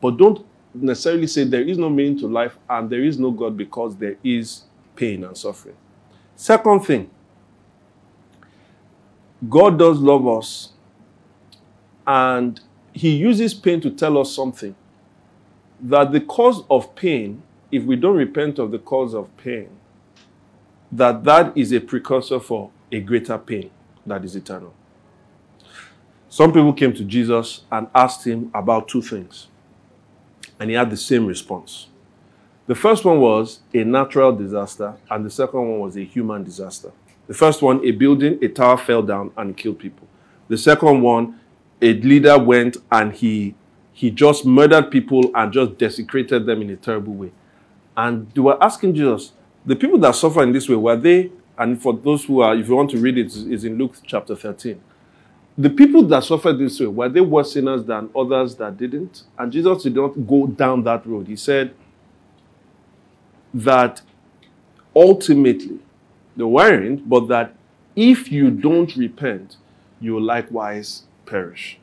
[0.00, 3.56] but don't necessarily say there is no meaning to life and there is no God
[3.56, 4.62] because there is
[4.96, 5.76] pain and suffering.
[6.34, 7.10] Second thing,
[9.48, 10.72] God does love us
[12.06, 12.60] and
[12.92, 14.74] he uses pain to tell us something
[15.80, 19.68] that the cause of pain, if we don't repent of the cause of pain,
[20.90, 23.70] that that is a precursor for a greater pain
[24.06, 24.72] that is eternal.
[26.28, 29.48] Some people came to Jesus and asked him about two things,
[30.58, 31.88] and he had the same response.
[32.66, 36.90] The first one was a natural disaster, and the second one was a human disaster.
[37.28, 40.06] The first one, a building, a tower fell down and killed people.
[40.48, 41.40] The second one,
[41.80, 43.54] a leader went and he
[43.92, 47.32] he just murdered people and just desecrated them in a terrible way.
[47.96, 49.32] And they were asking Jesus,
[49.64, 52.68] the people that suffer in this way, were they, and for those who are, if
[52.68, 54.78] you want to read it, it's in Luke chapter 13.
[55.56, 59.22] The people that suffered this way, were they worse sinners than others that didn't?
[59.38, 61.28] And Jesus did not go down that road.
[61.28, 61.74] He said
[63.64, 64.02] that
[64.94, 65.78] ultimately,
[66.36, 67.54] they weren't, but that
[67.94, 69.56] if you don't repent,
[69.98, 71.78] you likewise perish.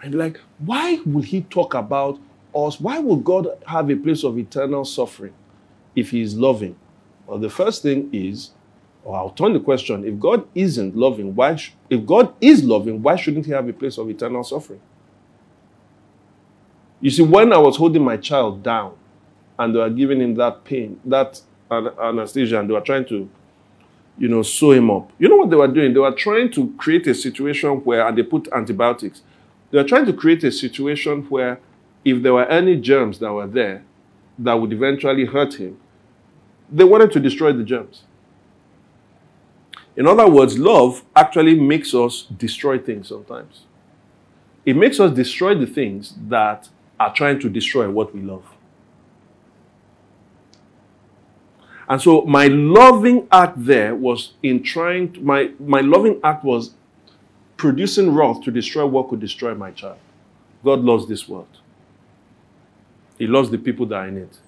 [0.00, 2.20] And like, why would he talk about
[2.54, 2.80] us?
[2.80, 5.34] Why would God have a place of eternal suffering
[5.96, 6.76] if he is loving?
[7.26, 8.52] Well, the first thing is,
[9.04, 13.02] or I'll turn the question, if God isn't loving, why sh- if God is loving,
[13.02, 14.80] why shouldn't he have a place of eternal suffering?
[17.00, 18.94] You see, when I was holding my child down
[19.58, 21.40] and they were giving him that pain, that
[21.70, 23.28] anesthesia, and they were trying to,
[24.18, 25.10] you know, sew him up.
[25.18, 25.92] You know what they were doing?
[25.92, 29.22] They were trying to create a situation where, and they put antibiotics.
[29.70, 31.60] They were trying to create a situation where
[32.04, 33.84] if there were any germs that were there
[34.38, 35.78] that would eventually hurt him,
[36.70, 38.04] they wanted to destroy the germs.
[39.96, 43.62] In other words, love actually makes us destroy things sometimes.
[44.64, 46.68] It makes us destroy the things that
[47.00, 48.44] are trying to destroy what we love.
[51.88, 56.74] And so my loving act there was in trying to, my, my loving act was
[57.56, 59.98] producing wrath to destroy what could destroy my child.
[60.62, 61.48] God loves this world.
[63.18, 64.38] He loves the people that are in it.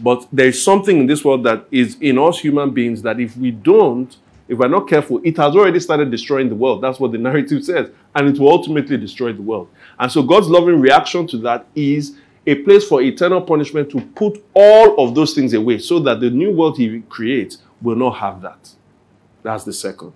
[0.00, 3.36] But there is something in this world that is in us human beings that if
[3.36, 4.14] we don't,
[4.48, 6.82] if we're not careful, it has already started destroying the world.
[6.82, 7.90] That's what the narrative says.
[8.14, 9.68] And it will ultimately destroy the world.
[9.98, 14.44] And so God's loving reaction to that is a place for eternal punishment to put
[14.54, 18.40] all of those things away so that the new world he creates will not have
[18.42, 18.70] that.
[19.42, 20.12] That's the second.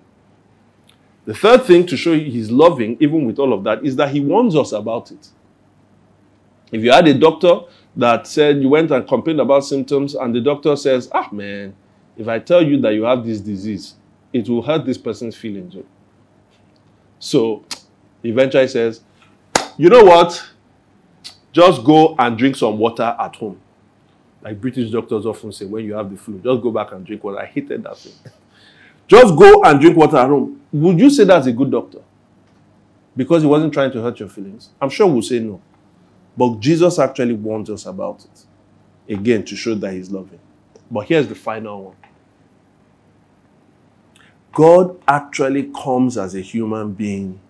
[1.24, 4.20] The third thing to show he's loving, even with all of that, is that he
[4.20, 5.28] warns us about it.
[6.72, 7.60] If you had a doctor
[7.96, 11.74] that said you went and complained about symptoms, and the doctor says, Ah, man,
[12.16, 13.94] if I tell you that you have this disease,
[14.32, 15.76] it will hurt this person's feelings.
[17.18, 17.64] So
[18.22, 19.02] eventually says,
[19.76, 20.42] You know what?
[21.52, 23.60] Just go and drink some water at home.
[24.42, 27.22] Like British doctors often say, when you have the flu, just go back and drink
[27.22, 27.40] water.
[27.40, 28.12] I hated that thing.
[29.06, 30.60] Just go and drink water at home.
[30.72, 32.00] Would you say that's a good doctor?
[33.16, 34.70] Because he wasn't trying to hurt your feelings?
[34.80, 35.60] I'm sure we'll say no.
[36.36, 39.12] But Jesus actually warns us about it.
[39.12, 40.38] Again, to show that he's loving.
[40.90, 41.96] But here's the final one
[44.52, 47.40] God actually comes as a human being.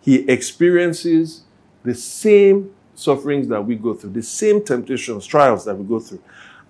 [0.00, 1.42] He experiences
[1.86, 6.20] the same sufferings that we go through, the same temptations, trials that we go through,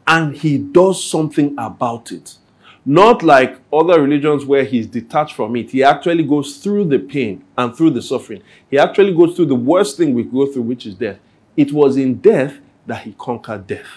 [0.07, 2.37] and he does something about it.
[2.85, 5.71] Not like other religions where he's detached from it.
[5.71, 8.43] He actually goes through the pain and through the suffering.
[8.71, 11.19] He actually goes through the worst thing we go through, which is death.
[11.57, 13.89] It was in death that he conquered death.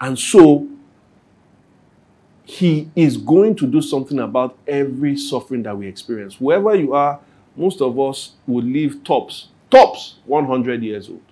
[0.00, 0.66] And so
[2.44, 6.40] he is going to do something about every suffering that we experience.
[6.40, 7.20] Wherever you are,
[7.56, 11.22] most of us would live tops, tops 100 years old.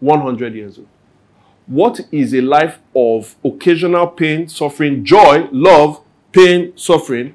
[0.00, 0.88] 100 years old.
[1.66, 6.00] What is a life of occasional pain, suffering, joy, love,
[6.32, 7.34] pain, suffering?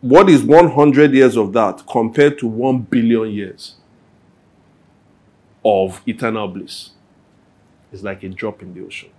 [0.00, 3.76] What is 100 years of that compared to 1 billion years
[5.64, 6.90] of eternal bliss?
[7.92, 9.10] It's like a drop in the ocean.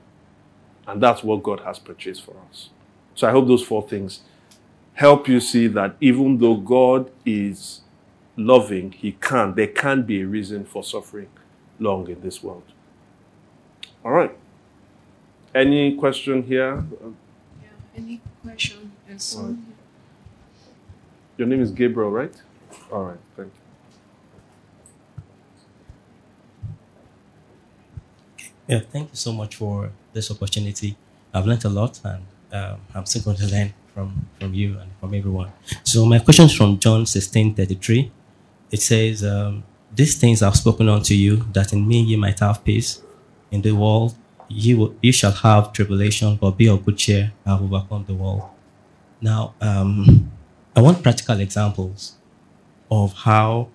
[0.87, 2.69] And that's what God has purchased for us.
[3.15, 4.21] So I hope those four things
[4.93, 7.81] help you see that even though God is
[8.35, 11.29] loving, He can, there can be a reason for suffering
[11.79, 12.63] long in this world.
[14.03, 14.35] All right.
[15.53, 16.83] Any question here?
[17.61, 18.91] Yeah, any question?
[19.09, 19.35] Yes.
[19.37, 19.55] Right.
[21.37, 22.33] Your name is Gabriel, right?
[22.91, 23.61] All right, thank you.
[28.67, 30.95] Yeah, thank you so much for this opportunity.
[31.33, 32.23] I've learned a lot and
[32.53, 35.51] um, I'm still going to learn from, from you and from everyone.
[35.83, 38.11] So my question is from John 16, 33.
[38.71, 39.63] It says, um,
[39.93, 43.01] These things I've spoken unto you, that in me ye might have peace
[43.51, 44.15] in the world
[44.53, 47.31] you, will, you shall have tribulation, but be of good cheer.
[47.45, 48.43] I have overcome the world.
[49.21, 50.31] Now, um,
[50.75, 52.15] I want practical examples
[52.89, 53.69] of how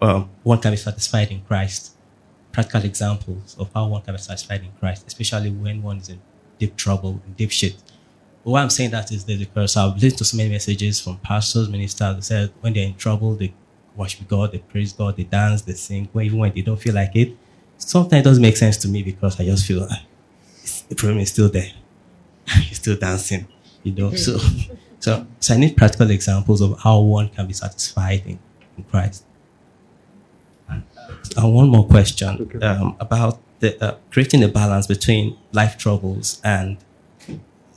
[0.00, 1.94] um, one can be satisfied in Christ.
[2.52, 6.20] Practical examples of how one can be satisfied in Christ, especially when one is in
[6.58, 7.76] deep trouble, in deep shit.
[8.44, 11.68] But why I'm saying that is because I've listened to so many messages from pastors,
[11.68, 13.52] ministers who said when they're in trouble, they
[14.00, 17.14] worship God, they praise God, they dance, they sing, even when they don't feel like
[17.14, 17.36] it
[17.80, 19.96] sometimes it doesn't make sense to me because I just feel uh,
[20.88, 21.72] the problem is still there.
[22.72, 23.46] still dancing,
[23.82, 24.14] you know.
[24.14, 24.38] So,
[25.00, 28.38] so, so I need practical examples of how one can be satisfied in,
[28.76, 29.24] in Christ.
[30.68, 36.76] And one more question um, about the, uh, creating a balance between life troubles and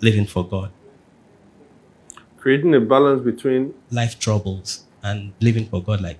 [0.01, 0.71] living for God.
[2.38, 6.17] Creating a balance between Life troubles and living for God, like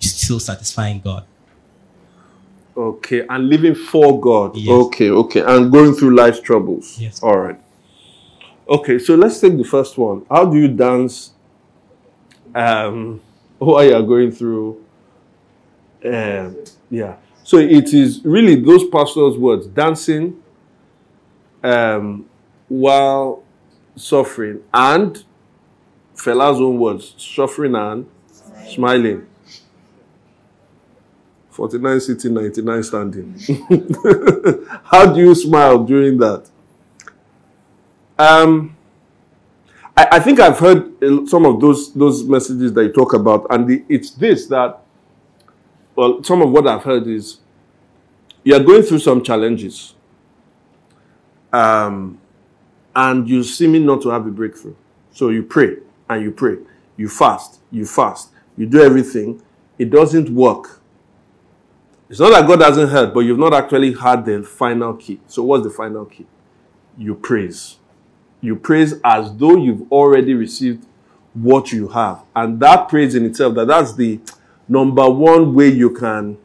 [0.00, 1.24] still satisfying God.
[2.76, 4.56] okay and living for God.
[4.56, 4.68] Yes.
[4.68, 6.98] Okay, okay, and going through life's troubles.
[6.98, 7.22] Yes.
[7.22, 7.60] All right.
[8.68, 10.26] Okay, so let's take the first one.
[10.30, 11.32] How do you dance
[12.54, 13.20] um,
[13.58, 14.84] while you are going through?
[16.04, 16.56] Um,
[16.90, 17.16] yeah.
[17.44, 20.42] So it is really those pastors' words: dancing
[21.62, 22.26] um,
[22.68, 23.44] while
[23.94, 25.24] suffering, and
[26.14, 28.06] Fela's own words: suffering and
[28.68, 29.26] smiling.
[31.50, 33.34] 49 sitting, 99 standing.
[34.84, 36.48] How do you smile during that?
[38.18, 38.76] Um,
[39.96, 40.92] I, I think I've heard
[41.28, 44.80] some of those those messages that you talk about, and the, it's this that,
[45.94, 47.38] well, some of what I've heard is
[48.44, 49.94] you are going through some challenges,
[51.52, 52.20] um,
[52.94, 54.74] and you seem not to have a breakthrough.
[55.12, 55.76] So you pray
[56.10, 56.58] and you pray,
[56.96, 59.42] you fast, you fast, you do everything.
[59.78, 60.80] It doesn't work.
[62.08, 65.20] It's not that God hasn't heard, but you've not actually had the final key.
[65.26, 66.26] So, what's the final key?
[66.96, 67.76] You praise.
[68.40, 70.86] You praise as though you've already received
[71.34, 72.22] what you have.
[72.34, 74.20] And that praise in itself, that that's the
[74.68, 76.38] number one way you can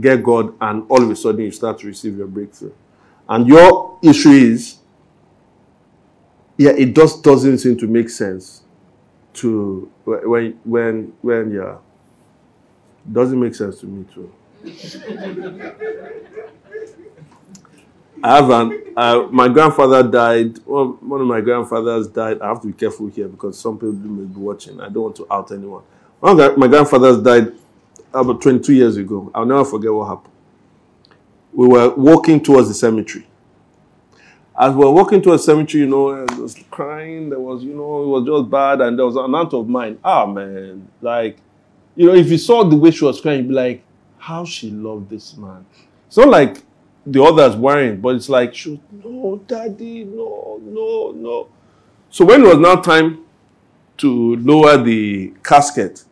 [0.00, 2.72] get God, and all of a sudden you start to receive your breakthrough.
[3.28, 4.78] And your issue is,
[6.56, 8.61] yeah, it just doesn't seem to make sense
[9.34, 11.76] to when when when yeah,
[13.10, 14.32] doesn't make sense to me too.
[18.24, 20.60] I have an, uh, my grandfather died.
[20.64, 22.40] Well, one of my grandfathers died.
[22.40, 24.80] I have to be careful here because some people may be watching.
[24.80, 25.82] I don't want to out anyone.
[26.20, 27.52] One of my grandfathers died
[28.14, 29.28] about 22 years ago.
[29.34, 30.32] I'll never forget what happened.
[31.52, 33.26] We were walking towards the cemetery.
[34.58, 37.30] As we were walking to the cemetery, you know, I was crying.
[37.30, 38.80] There was, you know, it was just bad.
[38.82, 39.98] And there was an aunt of mine.
[40.04, 40.88] Ah, man.
[41.00, 41.38] Like,
[41.96, 43.82] you know, if you saw the way she was crying, you'd be like,
[44.18, 45.64] how she loved this man.
[46.06, 46.58] It's not like
[47.06, 51.48] the others weren't, but it's like, she was, no, daddy, no, no, no.
[52.10, 53.24] So when it was now time
[53.98, 56.04] to lower the casket,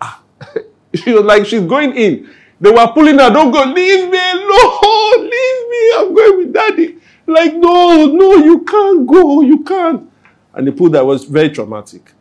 [0.00, 0.22] ah,
[0.94, 2.30] she was like, she's going in.
[2.60, 6.98] They were pulling her, don't go, leave me alone, leave me, I'm going with daddy.
[7.26, 10.10] Like, no, no, you can't go, you can't.
[10.54, 12.12] And they pulled that was very traumatic.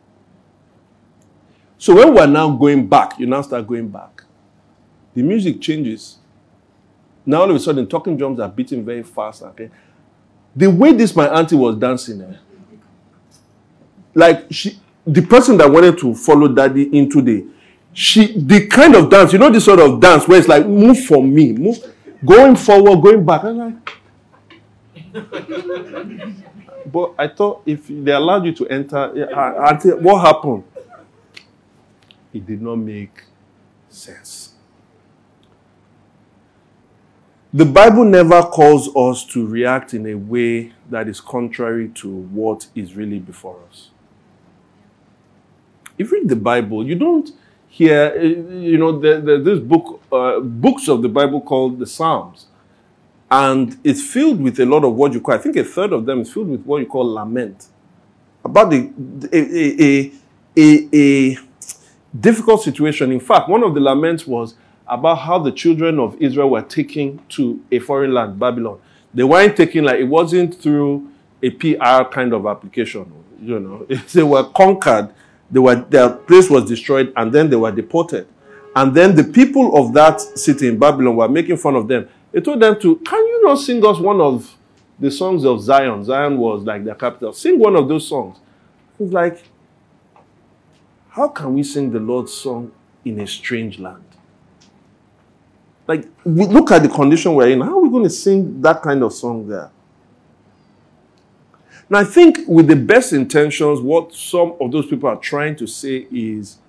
[1.77, 4.21] So when we're now going back, you now start going back
[5.13, 6.17] the music changes.
[7.25, 9.43] Now all of a sudden, talking drums are beating very fast.
[9.43, 9.69] Okay,
[10.55, 12.37] the way this my auntie was dancing, eh,
[14.13, 17.45] like she, the person that wanted to follow daddy into the,
[17.93, 20.99] she, the kind of dance, you know, this sort of dance where it's like move
[21.05, 21.77] for me, move,
[22.25, 23.43] going forward, going back.
[23.43, 23.91] I'm like,
[26.85, 29.09] but I thought if they allowed you to enter,
[29.99, 30.63] what happened?
[32.33, 33.23] It did not make
[33.89, 34.53] sense.
[37.53, 42.67] The Bible never calls us to react in a way that is contrary to what
[42.73, 43.89] is really before us.
[45.97, 47.29] If you read the Bible, you don't
[47.67, 52.47] hear, you know, there, this book, uh, books of the Bible called the Psalms,
[53.31, 56.05] and it's filled with a lot of what you call, I think a third of
[56.05, 57.67] them is filled with what you call lament
[58.43, 58.91] about the
[59.31, 60.11] a, a,
[60.57, 61.37] a, a
[62.19, 63.11] difficult situation.
[63.11, 64.55] In fact, one of the laments was
[64.87, 68.79] about how the children of Israel were taken to a foreign land, Babylon.
[69.13, 71.09] They weren't taken like it wasn't through
[71.41, 73.11] a PR kind of application.
[73.41, 75.13] You know, they were conquered.
[75.49, 78.27] They were their place was destroyed, and then they were deported.
[78.75, 82.07] And then the people of that city in Babylon were making fun of them.
[82.31, 84.55] They told them to, "Can you not sing us one of
[84.99, 87.33] the songs of Zion?" Zion was like their capital.
[87.33, 88.37] Sing one of those songs.
[88.99, 89.43] It's like,
[91.09, 92.71] how can we sing the Lord's song
[93.03, 94.03] in a strange land?
[95.87, 97.59] Like, we look at the condition we're in.
[97.59, 99.71] How are we going to sing that kind of song there?
[101.89, 105.67] Now, I think with the best intentions, what some of those people are trying to
[105.67, 106.59] say is,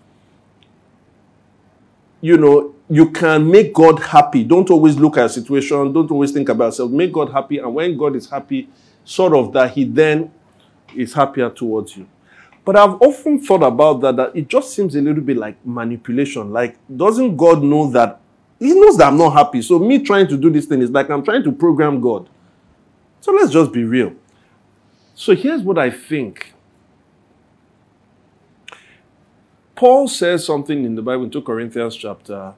[2.23, 4.45] you know, you can make God happy.
[4.45, 5.93] Don't always look at a situation.
[5.93, 6.91] Don't always think about yourself.
[6.91, 7.59] Make God happy.
[7.59, 8.71] And when God is happy,
[9.05, 10.33] sort of that He then
[10.97, 12.09] is happier towards you.
[12.65, 16.51] But I've often thought about that, that it just seems a little bit like manipulation.
[16.51, 18.21] Like, doesn't God know that?
[18.59, 19.61] He knows that I'm not happy.
[19.61, 22.29] So, me trying to do this thing is like I'm trying to program God.
[23.21, 24.15] So, let's just be real.
[25.15, 26.53] So here's what I think.
[29.83, 32.55] Paul says something in the Bible in 2 Corinthians chapter,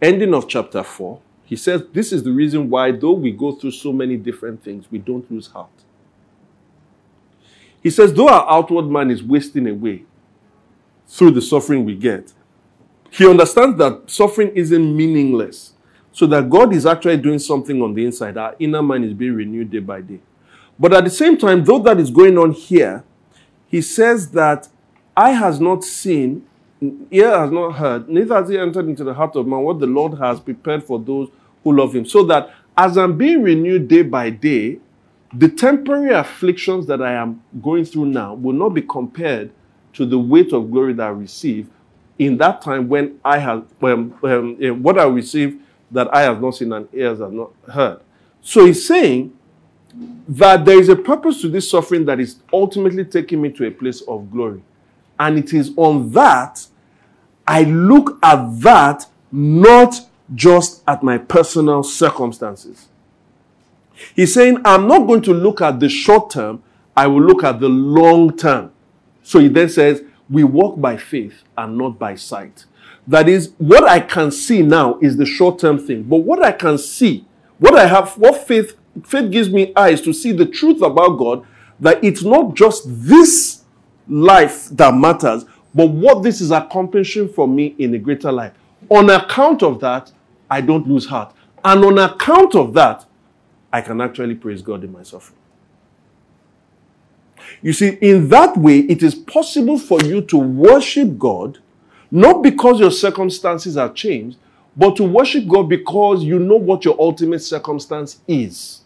[0.00, 1.20] ending of chapter 4.
[1.44, 4.86] He says, This is the reason why, though we go through so many different things,
[4.90, 5.68] we don't lose heart.
[7.82, 10.04] He says, Though our outward man is wasting away
[11.06, 12.32] through the suffering we get,
[13.10, 15.74] he understands that suffering isn't meaningless.
[16.12, 18.38] So that God is actually doing something on the inside.
[18.38, 20.20] Our inner man is being renewed day by day.
[20.78, 23.04] But at the same time, though that is going on here,
[23.66, 24.68] he says that
[25.18, 26.46] eye has not seen,
[27.10, 29.86] ear has not heard, neither has it entered into the heart of man what the
[29.86, 31.28] Lord has prepared for those
[31.64, 32.06] who love him.
[32.06, 34.78] So that as I'm being renewed day by day,
[35.32, 39.50] the temporary afflictions that I am going through now will not be compared
[39.94, 41.68] to the weight of glory that I receive
[42.18, 45.60] in that time when I have when, when eh, what I receive
[45.90, 48.00] that I have not seen and ears have not heard.
[48.40, 49.36] So he's saying
[50.28, 53.70] that there is a purpose to this suffering that is ultimately taking me to a
[53.70, 54.62] place of glory.
[55.18, 56.66] And it is on that
[57.48, 60.02] I look at that, not
[60.34, 62.88] just at my personal circumstances.
[64.14, 66.62] He's saying, I'm not going to look at the short term,
[66.94, 68.70] I will look at the long term.
[69.22, 72.66] So he then says, We walk by faith and not by sight.
[73.06, 76.02] That is, what I can see now is the short term thing.
[76.02, 77.24] But what I can see,
[77.58, 81.46] what I have, what faith faith gives me eyes to see the truth about God
[81.80, 83.57] that it's not just this
[84.08, 85.44] life that matters,
[85.74, 88.52] but what this is accomplishing for me in a greater life.
[88.88, 90.12] On account of that,
[90.50, 91.34] I don't lose heart.
[91.64, 93.04] And on account of that,
[93.72, 95.38] I can actually praise God in my suffering.
[97.62, 101.58] You see, in that way, it is possible for you to worship God,
[102.10, 104.38] not because your circumstances are changed,
[104.76, 108.77] but to worship God because you know what your ultimate circumstance is.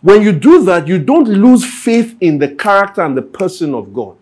[0.00, 3.92] When you do that, you don't lose faith in the character and the person of
[3.92, 4.16] God.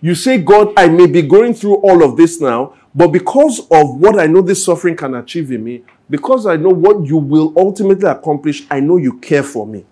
[0.00, 3.96] You say, God, I may be going through all of this now, but because of
[4.00, 7.52] what I know this suffering can achieve in me, because I know what you will
[7.56, 9.84] ultimately accomplish, I know you care for me.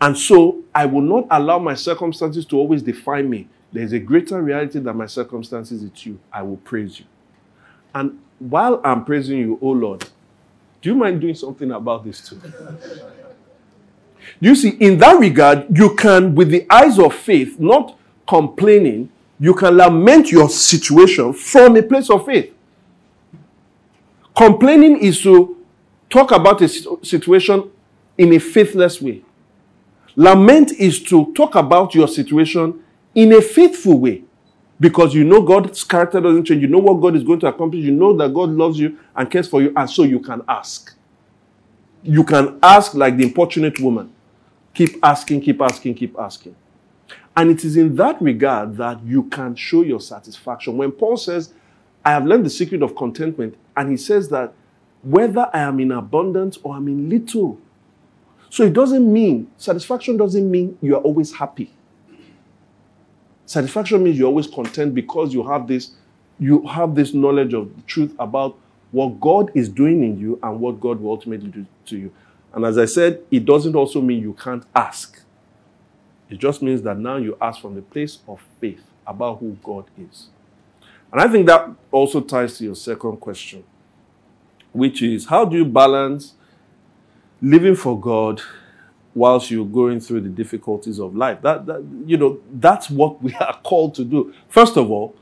[0.00, 3.48] And so I will not allow my circumstances to always define me.
[3.72, 6.18] There's a greater reality than my circumstances, it's you.
[6.32, 7.06] I will praise you.
[7.94, 10.06] And while I'm praising you, oh Lord,
[10.80, 12.40] do you mind doing something about this too?
[14.40, 17.96] You see, in that regard, you can, with the eyes of faith, not
[18.26, 22.54] complaining, you can lament your situation from a place of faith.
[24.36, 25.56] Complaining is to
[26.08, 27.70] talk about a situation
[28.18, 29.22] in a faithless way.
[30.16, 32.82] Lament is to talk about your situation
[33.14, 34.22] in a faithful way
[34.78, 36.62] because you know God's character doesn't change.
[36.62, 37.84] You know what God is going to accomplish.
[37.84, 40.94] You know that God loves you and cares for you, and so you can ask.
[42.02, 44.12] You can ask like the importunate woman.
[44.74, 46.56] Keep asking, keep asking, keep asking.
[47.36, 50.76] And it is in that regard that you can show your satisfaction.
[50.76, 51.52] When Paul says,
[52.04, 54.54] I have learned the secret of contentment, and he says that
[55.02, 57.58] whether I am in abundance or I'm in little.
[58.48, 61.72] So it doesn't mean, satisfaction doesn't mean you are always happy.
[63.46, 65.92] Satisfaction means you're always content because you have this,
[66.38, 68.56] you have this knowledge of the truth about
[68.92, 72.12] what God is doing in you and what God will ultimately do to you.
[72.52, 75.20] And as I said, it doesn't also mean you can't ask.
[76.28, 79.84] It just means that now you ask from the place of faith about who God
[79.98, 80.28] is.
[81.12, 83.64] And I think that also ties to your second question,
[84.72, 86.34] which is how do you balance
[87.42, 88.40] living for God
[89.12, 91.42] whilst you're going through the difficulties of life?
[91.42, 94.32] That, that you know, that's what we are called to do.
[94.48, 95.16] First of all,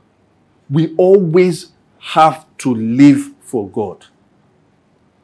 [0.69, 4.05] we always have to live for God.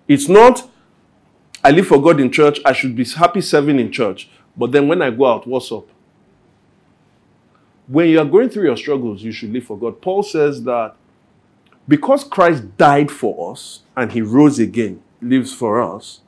[0.08, 0.70] It's not
[1.66, 4.30] I live for God in church, I should be happy serving in church.
[4.56, 5.88] But then when I go out, what's up?
[7.88, 10.00] When you are going through your struggles, you should live for God.
[10.00, 10.96] Paul says that
[11.88, 16.22] because Christ died for us and he rose again, lives for us,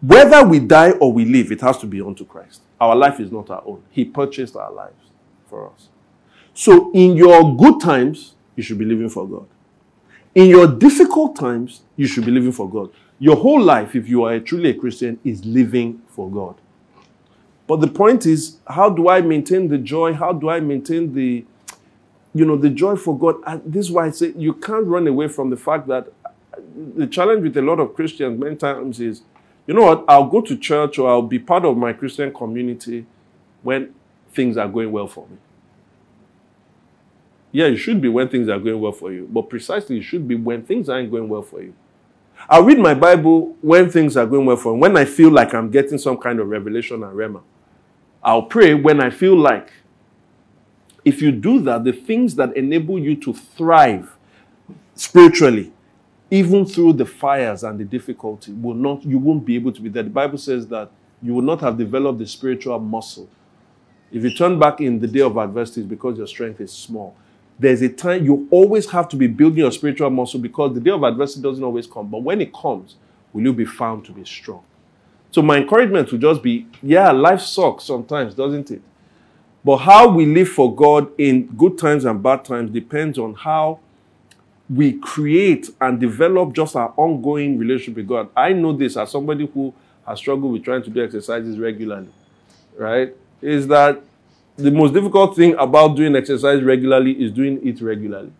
[0.00, 2.62] whether we die or we live, it has to be unto Christ.
[2.80, 3.82] Our life is not our own.
[3.90, 5.10] He purchased our lives
[5.48, 5.88] for us.
[6.54, 9.46] So in your good times, you should be living for God.
[10.34, 12.90] In your difficult times, you should be living for God.
[13.18, 16.56] Your whole life, if you are truly a Christian, is living for God.
[17.66, 20.12] But the point is, how do I maintain the joy?
[20.12, 21.42] How do I maintain the,
[22.34, 23.36] you know, the joy for God?
[23.46, 26.12] And this is why I say you can't run away from the fact that
[26.96, 29.22] the challenge with a lot of Christians many times is,
[29.66, 33.06] you know what, I'll go to church or I'll be part of my Christian community
[33.62, 33.94] when
[34.34, 35.38] things are going well for me.
[37.52, 40.28] Yeah, it should be when things are going well for you, but precisely it should
[40.28, 41.74] be when things aren't going well for you.
[42.48, 45.52] I'll read my Bible when things are going well for me, when I feel like
[45.54, 47.42] I'm getting some kind of revelation and rhema.
[48.22, 49.72] I'll pray when I feel like.
[51.04, 54.16] If you do that, the things that enable you to thrive
[54.94, 55.72] spiritually,
[56.30, 59.88] even through the fires and the difficulty, will not you won't be able to be
[59.88, 60.02] there.
[60.02, 60.90] The Bible says that
[61.22, 63.28] you will not have developed the spiritual muscle.
[64.12, 67.16] If you turn back in the day of adversity, it's because your strength is small.
[67.60, 70.90] There's a time you always have to be building your spiritual muscle because the day
[70.90, 72.08] of adversity doesn't always come.
[72.08, 72.96] But when it comes,
[73.34, 74.64] will you be found to be strong?
[75.30, 78.80] So my encouragement would just be, yeah, life sucks sometimes, doesn't it?
[79.62, 83.80] But how we live for God in good times and bad times depends on how
[84.70, 88.30] we create and develop just our ongoing relationship with God.
[88.34, 89.74] I know this as somebody who
[90.06, 92.08] has struggled with trying to do exercises regularly,
[92.78, 93.14] right?
[93.42, 94.02] Is that
[94.60, 98.32] the most difficult thing about doing exercise regularly is doing it regularly.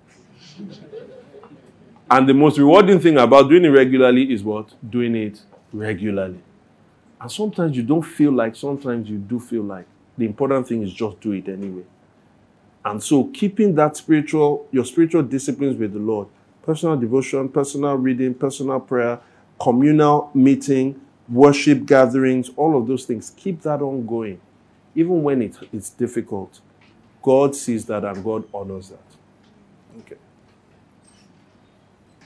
[2.10, 4.74] and the most rewarding thing about doing it regularly is what?
[4.88, 5.40] Doing it
[5.72, 6.40] regularly.
[7.20, 9.86] And sometimes you don't feel like, sometimes you do feel like.
[10.16, 11.84] The important thing is just do it anyway.
[12.84, 16.28] And so keeping that spiritual, your spiritual disciplines with the Lord,
[16.62, 19.20] personal devotion, personal reading, personal prayer,
[19.60, 24.40] communal meeting, worship gatherings, all of those things, keep that on going.
[25.00, 26.60] Even when it, it's difficult,
[27.22, 29.08] God sees that and God honors that.
[30.00, 30.20] Okay.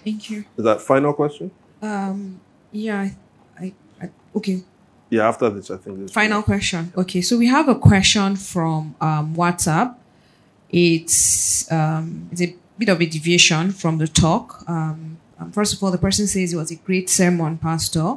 [0.05, 0.45] Thank you.
[0.59, 1.53] Is that final question?
[1.81, 2.41] Um,
[2.73, 3.73] yeah, I, I,
[4.03, 4.63] I okay.
[5.09, 6.93] Yeah, after this, I think this Final question.
[6.97, 9.95] Okay, so we have a question from um, WhatsApp.
[10.71, 14.65] It's um, it's a bit of a deviation from the talk.
[14.67, 18.17] Um, um, first of all, the person says it was a great sermon, Pastor.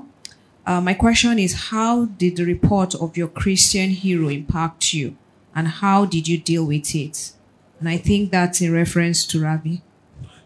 [0.67, 5.15] Uh, my question is, how did the report of your Christian hero impact you,
[5.55, 7.31] and how did you deal with it?
[7.79, 9.81] And I think that's a reference to Ravi.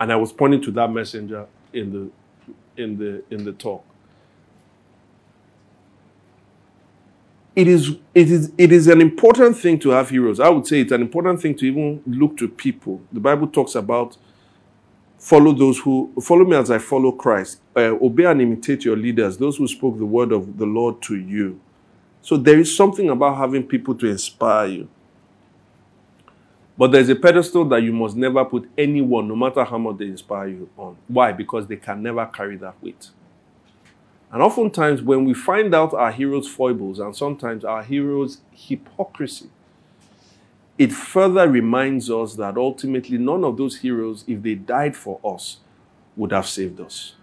[0.00, 3.84] And I was pointing to that messenger in the in the in the talk.
[7.56, 10.40] It is it is it is an important thing to have heroes.
[10.40, 13.02] I would say it's an important thing to even look to people.
[13.12, 14.16] The Bible talks about
[15.18, 17.60] follow those who follow me as I follow Christ.
[17.76, 21.16] Uh, obey and imitate your leaders, those who spoke the word of the Lord to
[21.16, 21.60] you.
[22.22, 24.88] So there is something about having people to inspire you.
[26.78, 30.06] But there's a pedestal that you must never put anyone, no matter how much they
[30.06, 30.96] inspire you, on.
[31.08, 31.32] Why?
[31.32, 33.10] Because they can never carry that weight.
[34.32, 39.50] And oftentimes, when we find out our heroes' foibles and sometimes our heroes' hypocrisy,
[40.78, 45.58] it further reminds us that ultimately none of those heroes, if they died for us,
[46.16, 47.14] would have saved us.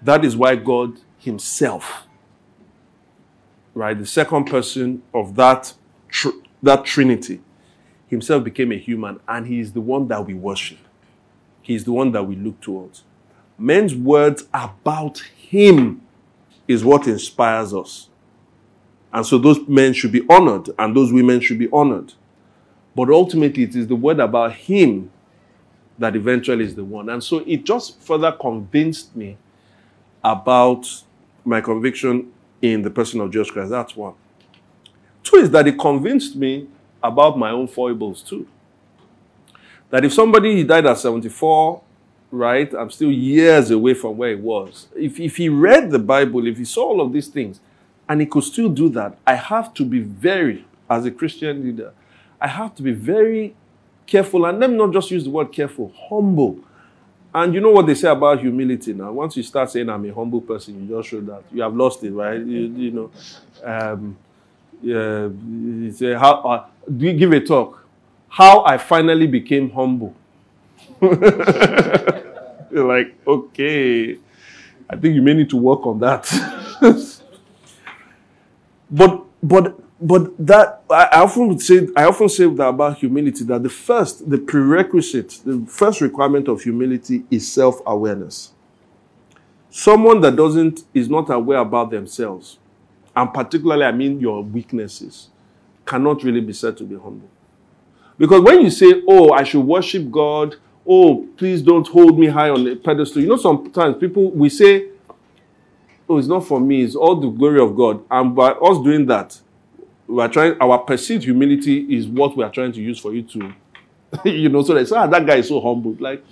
[0.00, 2.06] That is why God Himself
[3.78, 5.72] right, the second person of that,
[6.08, 7.40] tr- that Trinity,
[8.08, 10.78] himself became a human, and he is the one that we worship.
[11.62, 13.04] He is the one that we look towards.
[13.56, 16.02] Men's words about him
[16.66, 18.10] is what inspires us.
[19.10, 22.12] And so those men should be honored, and those women should be honored.
[22.94, 25.10] But ultimately, it is the word about him
[25.98, 27.08] that eventually is the one.
[27.08, 29.38] And so it just further convinced me
[30.22, 30.86] about
[31.44, 32.30] my conviction
[32.60, 33.70] in the person of Jesus Christ.
[33.70, 34.14] That's one.
[35.22, 36.68] Two is that it convinced me
[37.02, 38.46] about my own foibles too.
[39.88, 41.80] That if somebody died at 74,
[42.30, 44.88] right, I'm still years away from where he was.
[44.94, 47.60] If, if he read the Bible, if he saw all of these things,
[48.08, 51.92] and he could still do that, I have to be very, as a Christian leader,
[52.40, 53.54] I have to be very
[54.06, 56.58] careful, and let me not just use the word careful, humble.
[57.34, 59.12] And you know what they say about humility now?
[59.12, 62.02] Once you start saying I'm a humble person, you just show that you have lost
[62.02, 62.40] it, right?
[62.40, 63.10] You, you know,
[63.62, 64.16] um,
[64.80, 66.66] yeah, you say, how, uh,
[66.96, 67.84] give a talk?
[68.28, 70.14] How I finally became humble.
[72.70, 74.18] You're like, okay,
[74.90, 76.28] I think you may need to work on that.
[78.90, 83.62] but but but that I often would say I often say that about humility that
[83.62, 88.52] the first the prerequisite the first requirement of humility is self awareness.
[89.70, 92.58] Someone that doesn't is not aware about themselves,
[93.14, 95.28] and particularly I mean your weaknesses,
[95.84, 97.28] cannot really be said to be humble.
[98.16, 100.56] Because when you say, "Oh, I should worship God,"
[100.88, 104.86] "Oh, please don't hold me high on the pedestal," you know sometimes people we say,
[106.08, 109.06] "Oh, it's not for me; it's all the glory of God," and by us doing
[109.06, 109.38] that
[110.08, 113.22] we are trying our perceived humility is what we are trying to use for you
[113.22, 113.52] to
[114.24, 115.94] you know so they say ah that guy is so humble.
[116.00, 116.24] Like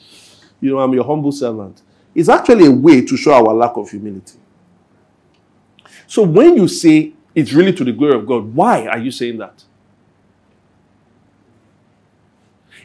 [0.60, 1.82] you know i'm your humble servant.
[2.14, 4.38] It's actually a way to show our lack of humility.
[6.06, 9.36] So when you say it's really to the glory of god why are you saying
[9.38, 9.62] that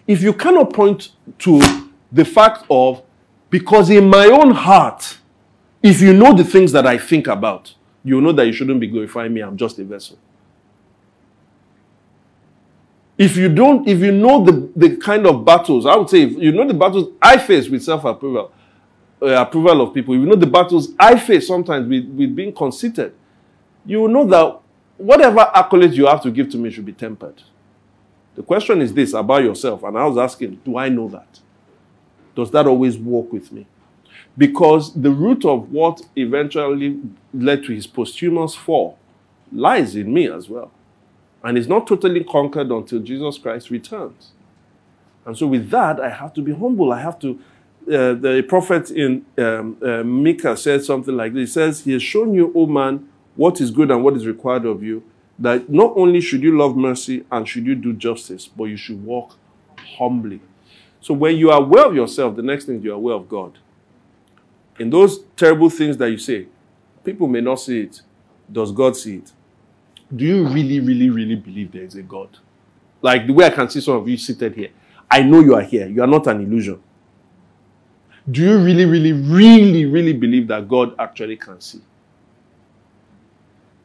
[0.07, 1.61] if you cannot point to
[2.11, 3.01] the fact of
[3.49, 5.17] because in my own heart
[5.83, 7.73] if you know the things that i think about
[8.03, 10.17] you know that you shouldn't be glorifying me i'm just a vessel
[13.21, 16.31] if you don't, if you know the, the kind of battles, I would say, if
[16.37, 18.51] you know the battles I face with self approval,
[19.21, 22.51] uh, approval of people, if you know the battles I face sometimes with, with being
[22.51, 23.13] conceited,
[23.85, 24.59] you know that
[24.97, 27.43] whatever accolades you have to give to me should be tempered.
[28.41, 31.41] The question is this about yourself, and I was asking, do I know that?
[32.35, 33.67] Does that always work with me?
[34.35, 36.99] Because the root of what eventually
[37.35, 38.97] led to his posthumous fall
[39.51, 40.71] lies in me as well.
[41.43, 44.31] And it's not totally conquered until Jesus Christ returns.
[45.23, 46.91] And so, with that, I have to be humble.
[46.91, 47.39] I have to.
[47.87, 51.49] Uh, the prophet in um, uh, Micah said something like this.
[51.49, 54.65] He says, He has shown you, O man, what is good and what is required
[54.65, 55.03] of you,
[55.41, 59.03] that not only should you love mercy and should you do justice, but you should
[59.03, 59.37] walk
[59.97, 60.39] humbly.
[61.01, 63.27] So, when you are aware of yourself, the next thing is you are aware of
[63.27, 63.57] God.
[64.79, 66.47] In those terrible things that you say,
[67.03, 68.01] people may not see it.
[68.51, 69.31] Does God see it?
[70.15, 72.37] do you really, really, really believe there is a God?
[73.01, 74.69] Like the way I can see some of you seated here.
[75.09, 75.87] I know you are here.
[75.87, 76.81] You are not an illusion.
[78.29, 81.81] Do you really, really, really, really believe that God actually can see?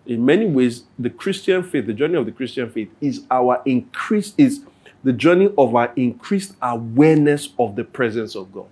[0.07, 4.35] In many ways, the Christian faith, the journey of the Christian faith, is our increase,
[4.39, 4.61] is
[5.03, 8.69] the journey of our increased awareness of the presence of God.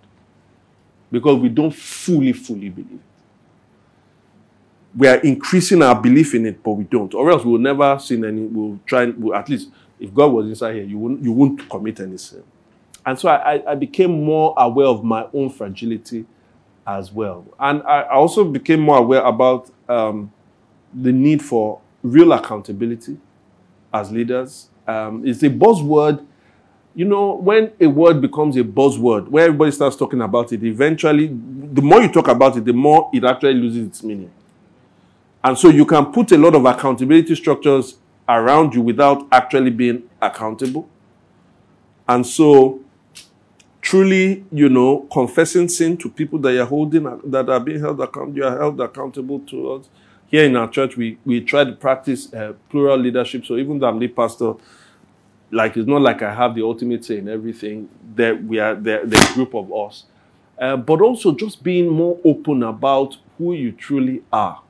[1.10, 3.14] Because we don't fully, fully believe it
[4.96, 7.12] we are increasing our belief in it, but we don't.
[7.14, 10.74] Or else we'll never sin any, we'll try, we'll, at least if God was inside
[10.74, 12.44] here, you won't, you won't commit any sin.
[13.04, 16.24] And so I, I became more aware of my own fragility
[16.86, 17.44] as well.
[17.58, 20.32] And I also became more aware about um,
[20.94, 23.18] the need for real accountability
[23.92, 24.68] as leaders.
[24.86, 26.24] Um, it's a buzzword.
[26.94, 31.26] You know, when a word becomes a buzzword, where everybody starts talking about it, eventually,
[31.26, 34.30] the more you talk about it, the more it actually loses its meaning.
[35.42, 37.96] And so you can put a lot of accountability structures
[38.28, 40.88] around you without actually being accountable.
[42.08, 42.80] And so,
[43.80, 48.36] truly, you know, confessing sin to people that you're holding, that are being held accountable,
[48.36, 49.88] you are held accountable to us.
[50.34, 53.46] Here in our church, we, we try to practice uh, plural leadership.
[53.46, 54.54] So even though I'm lead pastor,
[55.52, 57.88] like it's not like I have the ultimate say in everything.
[58.16, 60.06] That we are the, group of us,
[60.58, 64.60] uh, but also just being more open about who you truly are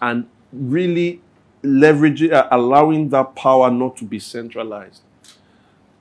[0.00, 1.20] and really
[1.64, 5.02] leveraging, uh, allowing that power not to be centralized.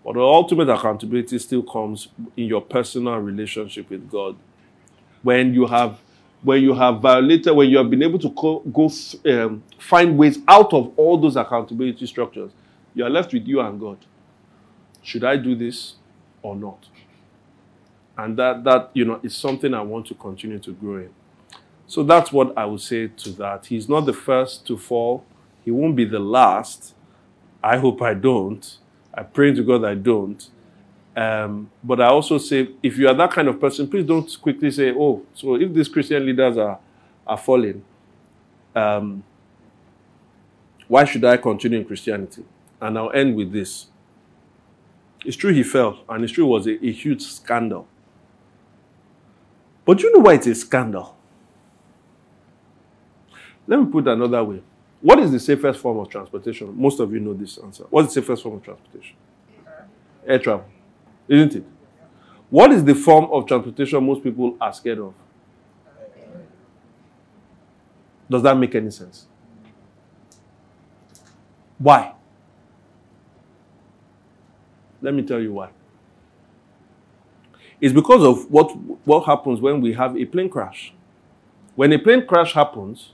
[0.04, 4.36] But the ultimate accountability still comes in your personal relationship with God.
[5.24, 6.00] When you have,
[6.46, 8.92] when you have violated, when you have been able to co- go
[9.26, 12.52] um, find ways out of all those accountability structures,
[12.94, 13.98] you are left with you and God.
[15.02, 15.96] Should I do this
[16.44, 16.88] or not?
[18.18, 21.10] And that that you know is something I want to continue to grow in.
[21.88, 23.66] So that's what I would say to that.
[23.68, 25.26] He's not the first to fall.
[25.64, 26.94] He won't be the last.
[27.64, 28.78] I hope I don't.
[29.14, 30.48] I pray to God I don't.
[31.16, 34.70] Um, but I also say, if you are that kind of person, please don't quickly
[34.70, 36.78] say, oh, so if these Christian leaders are,
[37.26, 37.84] are falling,
[38.76, 39.24] um,
[40.88, 42.44] why should I continue in Christianity?
[42.82, 43.88] And I'll end with this.
[45.26, 47.88] It's true he fell, and it's true it was a, a huge scandal.
[49.86, 51.16] But you know why it's a scandal?
[53.68, 54.62] Let me put it another way.
[55.02, 56.74] What is the safest form of transportation?
[56.76, 57.86] Most of you know this answer.
[57.90, 59.16] What's the safest form of transportation?
[60.28, 60.66] Air travel.
[61.28, 61.66] Isn't it?
[62.50, 65.14] What is the form of transportation most people are scared of?
[68.30, 69.28] Does that make any sense?
[71.78, 72.14] Why?
[75.02, 75.70] Let me tell you why.
[77.82, 78.72] It's because of what,
[79.06, 80.94] what happens when we have a plane crash.
[81.76, 83.12] When a plane crash happens,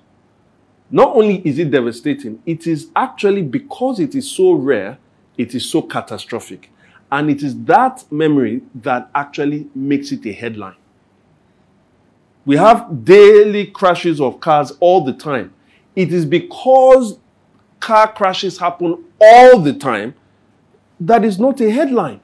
[0.89, 4.99] not only is it devastating, it is actually because it is so rare,
[5.37, 6.69] it is so catastrophic.
[7.11, 10.75] And it is that memory that actually makes it a headline.
[12.45, 15.53] We have daily crashes of cars all the time.
[15.95, 17.19] It is because
[17.79, 20.13] car crashes happen all the time
[20.99, 22.21] that is not a headline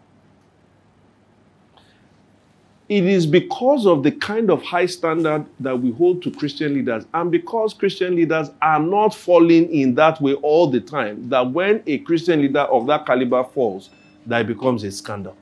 [2.90, 7.06] it is because of the kind of high standard that we hold to Christian leaders,
[7.14, 11.84] and because Christian leaders are not falling in that way all the time, that when
[11.86, 13.90] a Christian leader of that caliber falls,
[14.28, 15.36] that it becomes a scandal.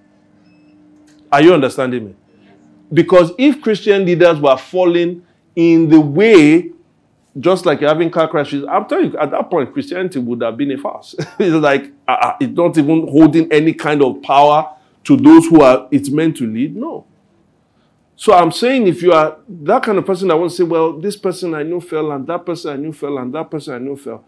[1.32, 2.16] Are you understanding me?
[2.94, 5.26] Because if Christian leaders were falling
[5.56, 6.72] in the way,
[7.40, 10.56] just like you're having car crashes, I'm telling you, at that point, Christianity would have
[10.56, 11.16] been a farce.
[11.40, 14.72] it's like uh, it's not even holding any kind of power
[15.04, 16.76] to those who are it's meant to lead.
[16.76, 17.06] No.
[18.16, 20.94] So I'm saying if you are that kind of person that wants to say, well,
[20.94, 23.80] this person I knew fell, and that person I knew fell, and that person I
[23.80, 24.24] knew fell.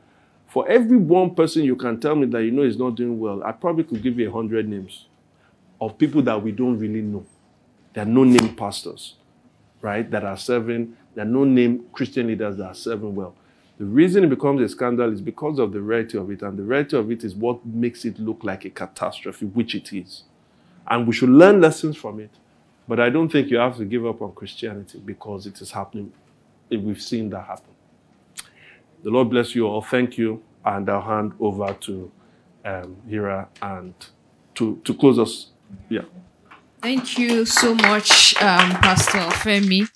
[0.47, 3.43] For every one person you can tell me that you know is not doing well,
[3.43, 5.05] I probably could give you a hundred names
[5.81, 7.25] of people that we don't really know.
[7.93, 9.15] There are no name pastors,
[9.81, 10.95] right, that are serving.
[11.15, 13.35] There are no name Christian leaders that are serving well.
[13.77, 16.63] The reason it becomes a scandal is because of the rarity of it, and the
[16.63, 20.23] rarity of it is what makes it look like a catastrophe, which it is.
[20.87, 22.31] And we should learn lessons from it.
[22.87, 26.13] But I don't think you have to give up on Christianity because it is happening.
[26.71, 27.76] We've seen that happen.
[29.03, 29.81] The Lord bless you all.
[29.81, 30.41] Thank you.
[30.65, 32.11] And I'll hand over to
[32.65, 33.93] um, Hira and
[34.55, 35.47] to, to close us.
[35.89, 36.01] Yeah.
[36.81, 39.87] Thank you so much, um, Pastor Femi.